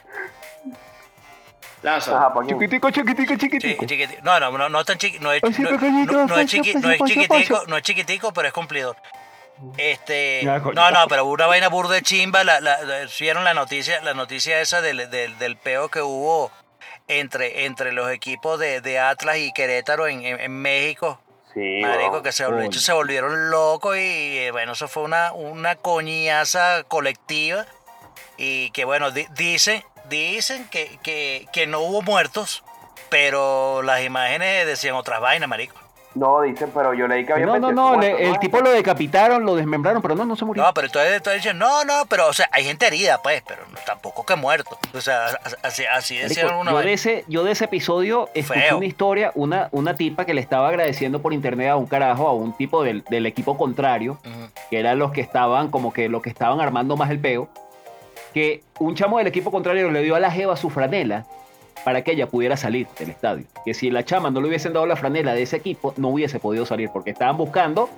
[1.80, 2.14] Lanza.
[2.16, 2.58] Ajá, ¿por quién?
[2.58, 3.84] Chiquitico, chiquitico, Chi- chiquitico.
[3.86, 6.98] chiquiti- No, no, no, no es tan chiqui, no es, no, no- chiqui- no es
[7.08, 8.96] chiquitico, no es chiquitico, pero es cumplidor.
[9.78, 14.02] Este, no, no, pero una vaina burda de chimba, la, la, la- vieron la noticia,
[14.02, 16.50] la noticia esa del, del, del peo que hubo
[17.08, 21.18] entre, entre los equipos de, de Atlas y Querétaro en, en, en México.
[21.54, 22.80] Sí, Marico, que se, volvió- Coño.
[22.80, 27.64] se volvieron locos y eh, bueno, eso fue una, una coñaza colectiva.
[28.36, 32.64] Y que bueno, di- dicen, dicen que, que, que no hubo muertos,
[33.08, 35.76] pero las imágenes decían otras vainas, marico.
[36.14, 38.70] No, dicen, pero yo leí que había No, no, 28 no, le- el tipo lo
[38.70, 40.62] decapitaron, lo desmembraron, pero no, no se murió.
[40.62, 43.62] No, pero entonces, entonces dicen, no, no, pero o sea, hay gente herida, pues, pero
[43.84, 44.78] tampoco que muerto.
[44.94, 45.26] O sea,
[45.62, 46.90] así, así decían una yo, de vaina.
[46.92, 48.76] ese, yo de ese episodio escuché Feo.
[48.76, 52.32] una historia, una, una tipa que le estaba agradeciendo por internet a un carajo, a
[52.32, 54.18] un tipo del, del equipo contrario,
[54.70, 57.48] que eran los que estaban, como que los que estaban armando más el peo,
[58.32, 61.24] que un chamo del equipo contrario le dio a la jeva su franela
[61.84, 63.44] para que ella pudiera salir del estadio.
[63.64, 66.40] Que si la chama no le hubiesen dado la franela de ese equipo, no hubiese
[66.40, 67.88] podido salir, porque estaban buscando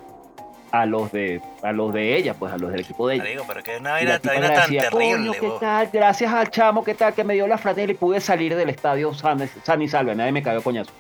[0.72, 3.24] a los de, a los de ella, pues a los del equipo de ella.
[3.24, 5.90] Marico, pero que una vaina tan.
[5.92, 7.14] Gracias al chamo, ¿qué tal?
[7.14, 10.14] Que me dio la franela y pude salir del estadio san, san y salve.
[10.14, 10.92] Nadie me cayó coñazo.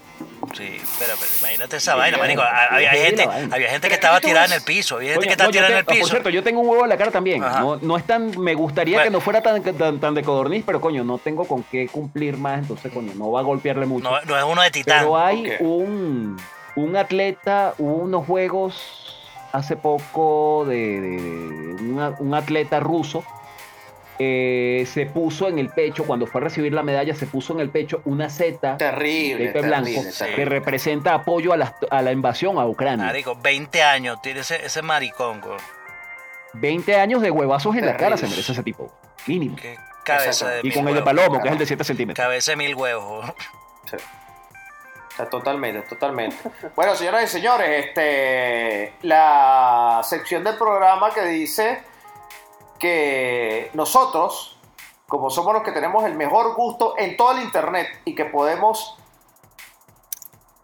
[0.54, 2.42] Sí, pero, pero imagínate esa vaina, marico.
[2.70, 5.52] Había gente, había gente que estaba tirada en el piso, había gente que estaba no,
[5.52, 6.06] tirada en el Por piso.
[6.08, 7.40] cierto, yo tengo un huevo en la cara también.
[7.40, 9.04] No, no es tan, me gustaría Bueno.
[9.10, 12.36] que no fuera tan, tan, tan de codorniz, pero coño, no tengo con qué cumplir
[12.38, 14.08] más, entonces coño, no va a golpearle mucho.
[14.10, 15.00] No, no es uno de titán.
[15.00, 16.36] pero hay un,
[16.76, 19.18] un atleta, hubo unos juegos
[19.52, 21.20] hace poco de, de-
[21.74, 23.24] de una- un atleta ruso.
[24.18, 27.60] Eh, se puso en el pecho, cuando fue a recibir la medalla, se puso en
[27.60, 30.44] el pecho una Z Terrible, Pepe Blanco, terrible, que terrible.
[30.46, 33.06] representa apoyo a la, a la invasión a Ucrania.
[33.06, 35.58] Marico, 20 años, tiene ese, ese maricón, güey.
[36.54, 38.92] 20 años de huevazos en la cara se merece ese tipo.
[39.26, 39.56] Mínimo.
[39.56, 41.02] Qué cabeza de Y mil con el de.
[41.02, 42.24] Palomo, que es el de 7 centímetros.
[42.24, 43.26] Cabeza de mil huevos.
[43.26, 43.30] güey.
[43.30, 43.98] O sea,
[45.30, 46.36] Totalmente, totalmente.
[46.74, 51.80] Bueno, señoras y señores, este, la sección del programa que dice
[52.78, 54.58] que nosotros,
[55.08, 58.96] como somos los que tenemos el mejor gusto en todo el internet y que podemos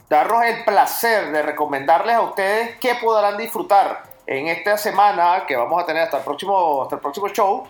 [0.09, 5.83] darnos el placer de recomendarles a ustedes qué podrán disfrutar en esta semana que vamos
[5.83, 7.65] a tener hasta el próximo, hasta el próximo show.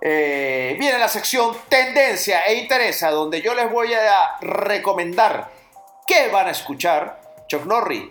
[0.00, 5.50] eh, viene la sección Tendencia e Interesa, donde yo les voy a recomendar
[6.06, 8.04] qué van a escuchar Chuck Norris,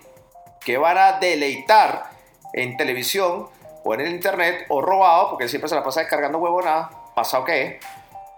[0.63, 2.11] qué van a deleitar
[2.53, 3.47] en televisión
[3.83, 7.79] o en el internet o robado, porque siempre se la pasa descargando huevonada, pasado que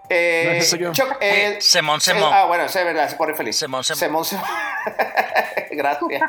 [0.08, 0.92] eh, No, ese soy yo.
[0.92, 2.30] Chuck, eh, Semón, eh, Semón.
[2.32, 3.56] ah, bueno, eso es verdad, se pone feliz.
[3.58, 3.98] Semón, Semón.
[3.98, 4.44] Semón, Semón.
[5.70, 6.22] Gracias.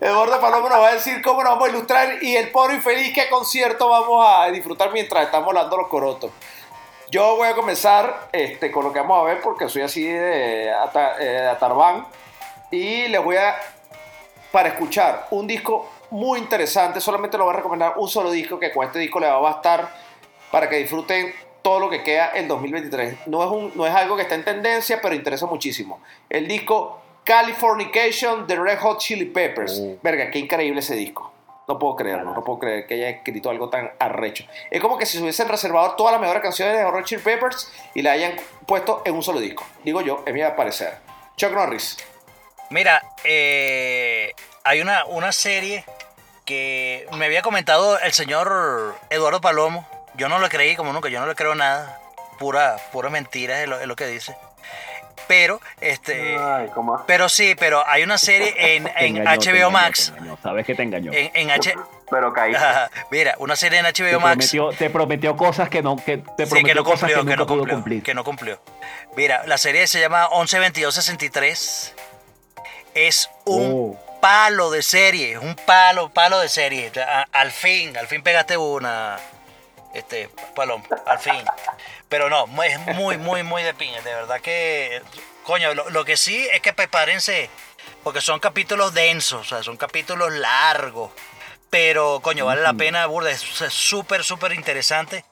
[0.00, 0.68] Eduardo, Palomo.
[0.68, 3.88] Nos va a decir cómo nos vamos a ilustrar y el pobre infeliz qué concierto
[3.88, 6.30] vamos a disfrutar mientras estamos volando los corotos.
[7.10, 10.70] Yo voy a comenzar este, con lo que vamos a ver porque soy así de
[10.72, 12.06] ata- eh, Atarbán.
[12.70, 13.56] Y les voy a,
[14.50, 18.72] para escuchar un disco muy interesante, solamente lo voy a recomendar un solo disco que
[18.72, 19.88] con este disco le va a bastar
[20.50, 21.32] para que disfruten
[21.62, 23.26] todo lo que queda en 2023.
[23.26, 26.00] No es, un, no es algo que está en tendencia, pero interesa muchísimo.
[26.30, 29.82] El disco Californication de Red Hot Chili Peppers.
[30.02, 31.30] Verga, qué increíble ese disco.
[31.66, 34.46] No puedo creerlo, no puedo creer que haya escrito algo tan arrecho.
[34.70, 37.20] Es como que si se hubiesen reservado todas las mejores canciones de Red Hot Chili
[37.20, 38.32] Peppers y la hayan
[38.66, 39.66] puesto en un solo disco.
[39.84, 40.94] Digo yo, es mi parecer.
[41.36, 41.98] Chuck Norris.
[42.70, 45.84] Mira, eh, hay una, una serie
[46.44, 49.86] que me había comentado el señor Eduardo Palomo.
[50.14, 52.00] Yo no lo creí como nunca, yo no le creo nada.
[52.38, 54.36] Pura, pura mentira es lo, es lo que dice.
[55.26, 56.38] Pero, este.
[56.38, 57.04] Ay, ¿cómo?
[57.06, 60.12] Pero sí, pero hay una serie en, en engañó, HBO engañó, Max.
[60.42, 61.12] Sabes que te engañó.
[61.12, 61.74] En, en H.
[62.10, 62.54] Pero caí.
[63.10, 64.50] Mira, una serie en te, HBO Max.
[64.50, 67.30] prometió, te prometió cosas que no, que te Sí, prometió que no cosas cumplió, que
[67.30, 68.60] que no cumplió, que no cumplió.
[69.16, 71.94] Mira, la serie se llama 112263.
[73.06, 74.18] Es un Oh.
[74.20, 76.90] palo de serie, es un palo, palo de serie.
[77.00, 79.18] A- al fin, al fin pegaste una,
[79.94, 81.44] este, palom, al fin.
[82.08, 84.00] Pero no, es muy, muy, muy de piña.
[84.02, 85.00] De verdad que,
[85.44, 87.48] coño, lo, lo que sí es que prepárense,
[88.02, 91.12] porque son capítulos densos, o sea, son capítulos largos.
[91.70, 95.24] Pero, coño, vale la pena, burda, es súper, súper interesante.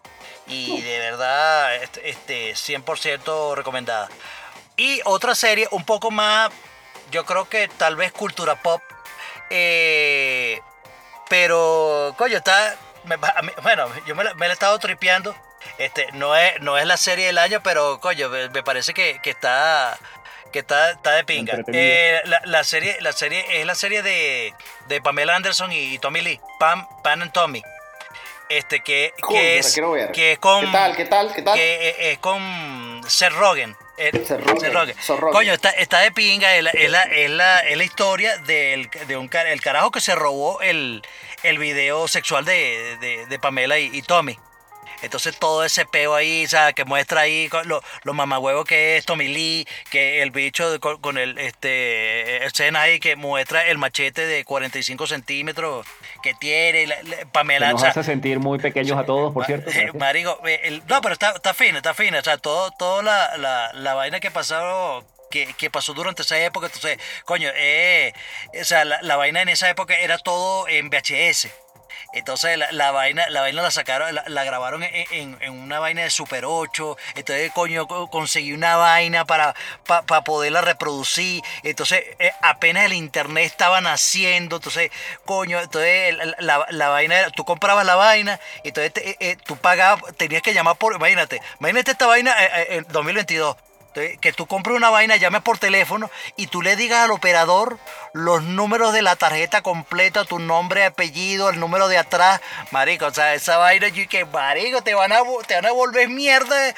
[0.46, 4.08] Y de verdad, este, este, 100% recomendada.
[4.76, 6.50] Y otra serie un poco más,
[7.10, 8.82] yo creo que tal vez cultura pop.
[9.50, 10.60] eh,
[11.28, 12.76] pero, coño, está.
[13.04, 15.34] me- a mí- bueno, yo me la, me la he estado tripeando.
[15.78, 19.18] Este, no es, no es la serie del año, pero coño, me, me parece que,
[19.22, 19.98] que está.
[20.52, 21.58] Que está, está de pinga.
[21.72, 24.54] Eh, la, la serie, la serie es la serie de,
[24.86, 26.40] de Pamela Anderson y Tommy Lee.
[26.60, 27.62] Pam, Pam and Tommy.
[28.48, 30.12] Este, que, Cool, que es, quiero ver.
[30.12, 30.64] que es con.
[30.64, 30.96] ¿Qué tal?
[30.96, 31.34] ¿Qué tal?
[31.34, 31.54] ¿Qué tal?
[31.56, 33.76] Que es, es con Seth Rogen.
[33.98, 34.10] Eh.
[35.32, 36.54] Coño, está, está de pinga.
[36.56, 40.00] Es la, es la, es la- es la historia del, de un el carajo que
[40.00, 41.02] se robó el,
[41.42, 44.38] el video sexual de, de- de Pamela y, y Tommy.
[45.02, 47.82] Entonces todo ese peo ahí, o sea, que muestra ahí con lo,
[48.64, 53.14] que es Tommy Lee, que el bicho de- con, con el este escena ahí que
[53.14, 55.86] muestra el machete de 45 centímetros
[56.22, 57.70] que tiene, la- la- Que Pamela.
[57.70, 59.70] nos o sea, hace sentir muy pequeños a todos, por cierto.
[59.70, 59.90] eh.
[59.94, 62.18] Marico, eh, el- no, pero está, está fina, está fina.
[62.18, 65.04] O sea, todo, toda la, la, la vaina que pasaron.
[65.28, 68.12] Que, que pasó durante esa época, entonces, coño, eh,
[68.60, 71.48] o sea, la, la vaina en esa época era todo en VHS.
[72.16, 76.96] Entonces la, vaina, la vaina la sacaron, la, grabaron en, una vaina de Super 8.
[77.14, 79.54] Entonces, coño, co- conseguí una vaina para,
[79.84, 81.42] para poderla reproducir.
[81.62, 84.56] Entonces, eh, apenas el internet estaba naciendo.
[84.56, 84.90] Entonces,
[85.24, 90.02] coño, entonces la, la- vaina era, tú comprabas la vaina, entonces eh, eh, tú pagabas,
[90.16, 92.34] tenías que llamar por, imagínate, imagínate esta vaina
[92.68, 93.56] en 2022.
[93.96, 97.78] Entonces, Que tú compres una vaina, llames por teléfono y tú le digas al operador
[98.12, 102.40] los números de la tarjeta completa, tu nombre, apellido, el número de atrás.
[102.72, 106.08] Marico, o sea, esa vaina, yo que marico, te van a, te van a volver
[106.10, 106.68] mierda.
[106.68, 106.74] eh,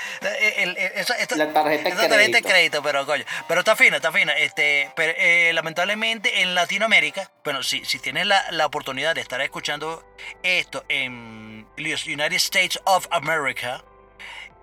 [0.58, 2.48] el- el- esa- esta- La tarjeta de esa tarjeta de crédito.
[2.48, 3.24] crédito, pero coño.
[3.48, 4.32] Pero está fina, está fina.
[4.36, 9.40] Este, pero, eh, lamentablemente en Latinoamérica, bueno, si, si tienes la, la oportunidad de estar
[9.40, 10.04] escuchando
[10.42, 13.82] esto en los United States of America,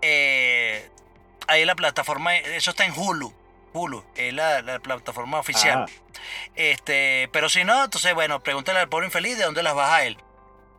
[0.02, 0.90] eh,
[1.48, 3.34] ahí la plataforma, eso está en Hulu.
[3.74, 5.86] Hulu, es la, la plataforma oficial.
[5.88, 5.92] Ah,
[6.56, 10.18] Este, pero si no, entonces, bueno, pregúntale al pobre infeliz de dónde las baja él.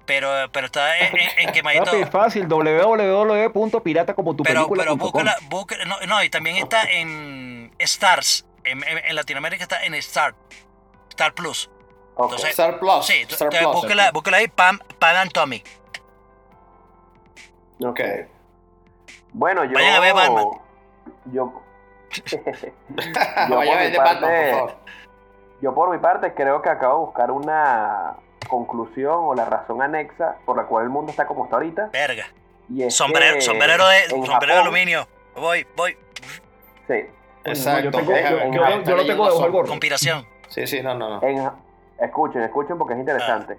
[0.07, 1.85] Pero, pero está en, en, en quemadito.
[1.85, 8.47] papi, fácil, www.piratacomotu Pero, pero búscala, búscala- no, no, y también está en Stars.
[8.65, 10.35] En, en- en Latinoamérica está en Star.
[11.11, 11.69] Star Plus.
[12.15, 12.25] Ok.
[12.31, 13.05] Entonces, Star Plus.
[13.07, 13.75] Sí, Star entonces Plus.
[13.75, 15.63] búscala, búscala ahí, Pam, Pam and Tommy.
[17.85, 18.01] Ok.
[19.33, 19.75] Bueno, yo.
[19.75, 20.45] Vayan a ver Batman.
[21.33, 21.63] Yo.
[23.49, 24.75] yo, Vaya por a mi ver de Batman, parte- por favor.
[25.61, 28.15] yo por mi parte creo que acabo de buscar una
[28.49, 31.91] conclusión o la razón anexa por la cual el mundo está como está ahorita.
[31.93, 32.27] Verga.
[32.69, 35.07] Y es Sombrero, que sombrero de, sombrero de Japón- aluminio.
[35.37, 35.97] Voy, voy.
[36.89, 37.05] Sí,
[37.45, 37.91] Exacto.
[37.91, 39.69] yo, tengo- yo- yo- yo lo tengo son- gorro.
[39.69, 40.27] Conspiración.
[40.49, 41.23] Sí, sí, no, no, no.
[41.27, 41.51] En,
[42.01, 43.59] escuchen, escuchen porque es interesante.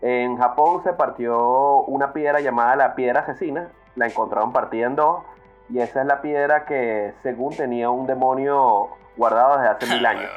[0.00, 3.68] En Japón se partió una piedra llamada la piedra asesina.
[3.96, 5.22] La encontraron partida en dos.
[5.68, 10.30] Y esa es la piedra que, según tenía un demonio guardado desde hace mil años.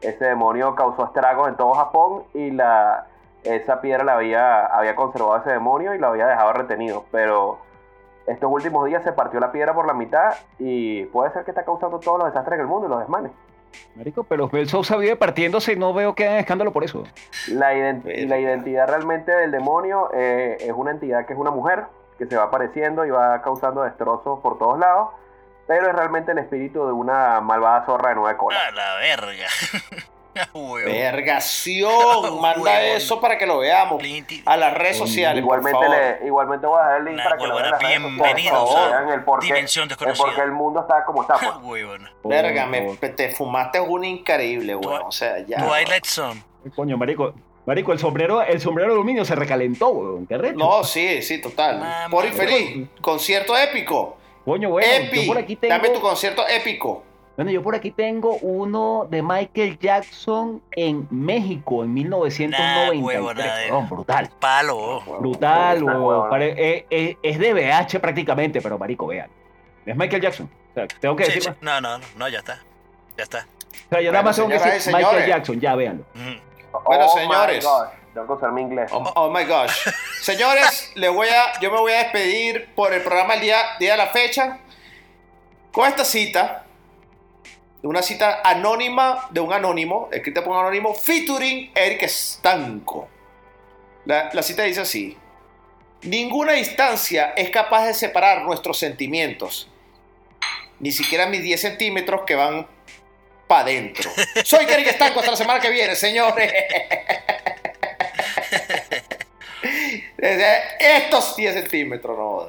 [0.00, 3.06] Ese demonio causó estragos en todo Japón y la,
[3.42, 7.04] esa piedra la había, había conservado ese demonio y lo había dejado retenido.
[7.10, 7.58] Pero
[8.26, 11.64] estos últimos días se partió la piedra por la mitad y puede ser que está
[11.64, 13.32] causando todos los desastres en el mundo y los desmanes.
[13.94, 17.04] Marico, pero Bell Sousa vive partiéndose y no veo que hagan escándalo por eso.
[17.48, 21.84] La, ident- la identidad realmente del demonio eh, es una entidad que es una mujer
[22.20, 25.08] que se va apareciendo y va causando destrozos por todos lados.
[25.66, 28.60] pero es realmente el espíritu de una malvada zorra de nueve colas.
[28.68, 29.46] A la verga.
[30.54, 30.88] Huevo.
[30.88, 32.96] Vergación, manda Huevón.
[32.96, 34.00] eso para que lo veamos
[34.46, 35.96] a las redes sociales, por Igualmente, favor.
[36.20, 37.78] le, igualmente voy a dejar el link Nah, para que lo vean.
[37.78, 38.74] bienvenidos
[39.12, 40.24] el qué, Dimensión Desconocida.
[40.24, 41.34] por qué el mundo está como está.
[41.34, 41.50] pues.
[41.62, 42.12] Huevona.
[42.22, 45.02] Verga, me, te fumaste una increíble, weón.
[45.06, 45.58] O sea, ya.
[45.66, 46.44] Twilight Zone.
[46.76, 47.34] Coño, marico.
[47.66, 50.26] Marico, el sombrero, el sombrero de aluminio se recalentó, weón.
[50.26, 50.58] Qué recho.
[50.58, 51.78] No, sí, sí, total.
[51.78, 52.06] Mamá.
[52.10, 54.16] Por infeliz, concierto épico.
[54.44, 55.74] Coño, bueno, Epi, yo por aquí tengo.
[55.74, 57.04] dame tu concierto épico.
[57.36, 63.00] Bueno, yo por aquí tengo uno de Michael Jackson en México en 1993.
[63.00, 64.30] Nah, huevo, nada de- Weón, brutal.
[64.40, 65.00] Palo.
[65.20, 66.02] Brutal, weón.
[66.02, 66.30] huevón.
[66.30, 69.30] Pare- eh, eh, es de BH prácticamente, pero marico, vean.
[69.86, 70.50] Es Michael Jackson.
[70.70, 71.58] O sea, tengo que Sí, decir sí.
[71.60, 72.60] No, no, no, no, ya está.
[73.16, 73.46] Ya está.
[73.86, 75.26] O sea, yo nada más tengo que decir Michael.
[75.28, 76.04] Jackson, ya véanlo.
[76.14, 76.49] Ujú.
[76.84, 77.64] Bueno, Oh my señores.
[77.64, 78.90] God, Tengo que usar mi inglés.
[78.92, 79.88] Oh, oh my gosh.
[80.20, 83.92] Señores, les voy a, yo me voy a despedir por el programa el día, día
[83.92, 84.58] de la fecha
[85.72, 86.64] con esta cita.
[87.82, 93.08] Una cita anónima de un anónimo, escrita por un anónimo, featuring Eric Stanco.
[94.04, 95.16] La, la cita dice así.
[96.02, 99.68] Ninguna distancia es capaz de separar nuestros sentimientos.
[100.78, 102.66] Ni siquiera mis 10 centímetros que van
[103.50, 104.08] para adentro.
[104.44, 106.52] Soy Eric Stanco, hasta la semana que viene, señores.
[110.78, 112.46] Estos 10 centímetros, no.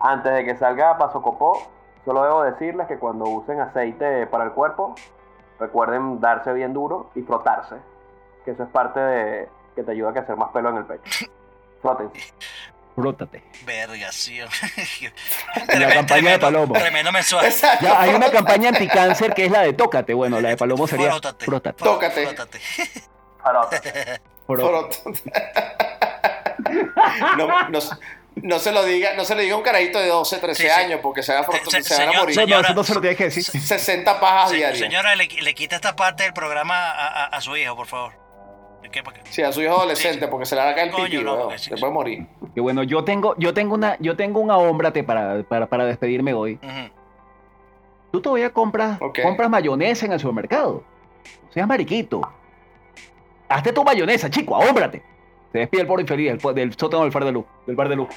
[0.00, 1.70] Antes de que salga Paso Copó,
[2.06, 4.94] solo debo decirles que cuando usen aceite para el cuerpo,
[5.60, 7.76] recuerden darse bien duro y frotarse.
[8.46, 11.26] Que eso es parte de que te ayuda a crecer más pelo en el pecho.
[11.82, 12.32] Frótense.
[12.96, 13.44] Frótate.
[13.64, 14.48] Vergación.
[15.68, 16.72] En la campaña de Palomo.
[16.74, 17.52] Tremendo mensual.
[17.80, 20.14] Ya, hay una campaña anticáncer que es la de Tócate.
[20.14, 21.44] Bueno, la de Palomo sería Frótate.
[21.44, 21.84] Frótate.
[21.84, 22.24] Tócate.
[22.26, 22.58] Frótate.
[23.44, 24.20] Frótense.
[24.48, 24.88] Fró- Pero-
[27.36, 27.78] no, no,
[28.36, 30.68] no se lo diga, no se le diga a un carajito de 12, 13 Sí,
[30.68, 30.74] sí.
[30.74, 32.36] años porque se, va a Se- se van a señor- morir.
[32.36, 33.44] No, no, Señora- eso no se lo tienes que decir.
[33.44, 34.78] 60 pajas Se- diarias.
[34.80, 38.25] señora, le, le quita esta parte del programa a, a- a su hijo, por favor.
[38.90, 39.02] ¿Qué?
[39.02, 39.20] ¿Por qué?
[39.24, 41.70] Sí, a su hijo adolescente porque se le va a caer el pipí, no, sí,
[41.70, 42.26] se puede morir.
[42.54, 46.32] Que bueno, yo tengo, yo tengo una, yo tengo un ahómbrate para, para, para despedirme
[46.34, 46.58] hoy.
[48.12, 50.82] Tú todavía compras, compras mayonesa en el supermercado.
[51.52, 52.22] Seas mariquito.
[53.48, 55.02] Hazte tu mayonesa, chico, ahómbrate.
[55.52, 57.44] Se despide el pobre infeliz del, del sótano del bar de luz.
[57.66, 58.08] Del bar de luz.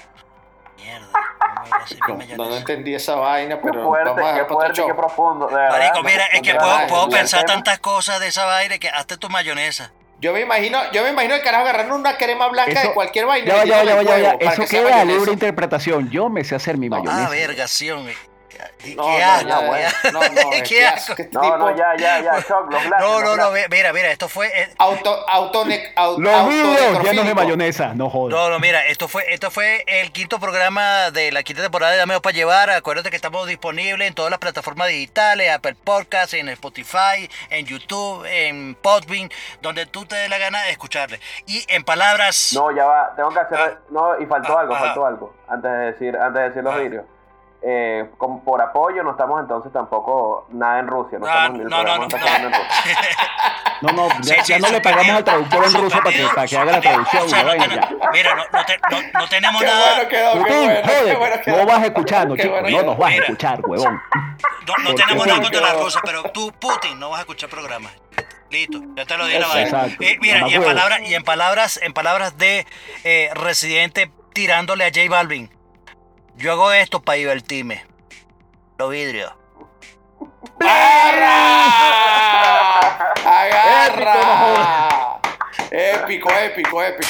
[0.77, 1.07] Mierda.
[1.45, 4.27] ¿cómo me voy a hacer mi No, entendí esa vaina, Qué pero fuerte, vamos a
[4.27, 5.47] qué dejar fuerte, qué profundo.
[5.47, 5.77] De verdad.
[5.77, 9.17] Marico, mira, es que puedo, puedo pensar el tantas cosas de esa vaina que hazte
[9.17, 9.91] tu mayonesa.
[10.21, 13.25] Yo me imagino, yo me imagino el carajo agarrando una crema blanca Eso- de cualquier
[13.25, 13.63] vaina.
[13.65, 16.09] Ya, ya, ya, Eso queda a libre interpretación.
[16.09, 17.27] Yo me sé hacer mi mayonesa.
[17.27, 18.05] Ah, vergación.
[18.81, 20.11] Qué No, qué no, ya, qué.
[20.13, 21.11] No, no, Qué asco.
[21.11, 22.89] este No, tipo- no, ya, ya, ya, shock, los glases.
[23.07, 24.47] No, los no, no, mira, mira, esto fue...
[24.47, 27.93] eh, Auto, autonec, auto, Los videos llenos de mayonesa.
[27.93, 28.33] No jodas.
[28.37, 31.97] No, no, mira, esto fue, esto fue el quinto programa de la quinta temporada de
[31.97, 32.69] Dame Dos para Llevar.
[32.69, 38.25] Acuérdate que estamos disponibles en todas las plataformas digitales, Apple Podcasts, en Spotify, en YouTube,
[38.25, 39.29] en Podbean,
[39.61, 41.19] donde tú te dé la gana de escucharle.
[41.45, 42.51] Y en palabras...
[42.53, 43.59] No, ya va, tengo que hacer.
[43.59, 43.79] Ah.
[43.89, 45.35] No, y faltó Ah, algo, faltó algo.
[45.49, 46.77] Antes de decir, antes de decir los Ah.
[46.77, 47.05] vídeos.
[47.61, 51.19] Eh, como por apoyo no estamos entonces tampoco nada en Rusia.
[51.19, 52.57] No, Ah, estamos, no, no, no, no.
[53.81, 56.27] No, no, ya, Sí, sí, ya no le pagamos al traductor en ruso para que,
[56.35, 57.23] para que haga la traducción.
[57.31, 58.09] No.
[58.11, 59.93] Mira, no, no te- no- no tenemos Qué nada...
[59.95, 61.57] bueno quedó, qué Putin, bueno, qué joder, bueno quedó.
[61.57, 62.53] no vas escuchando, Qué chico.
[62.59, 64.01] bueno No nos vas a escuchar, huevón.
[64.67, 67.93] No, no tenemos nada contra la rusa, pero tú, Putin, no vas a escuchar programas.
[68.49, 69.61] Listo, ya te lo di la vaina.
[69.61, 70.03] Exacto.
[70.03, 72.65] Eh, mira, y en palabras, y en palabras, en palabras de
[73.05, 75.49] eh, Residente tirándole a J Balvin.
[76.39, 77.83] Yo hago esto para divertirme.
[78.77, 79.33] Los vidrios.
[80.61, 81.59] ¡Agarra!
[83.13, 85.19] Épico, ¡Agarra!
[85.69, 87.09] Épico, épico, épico.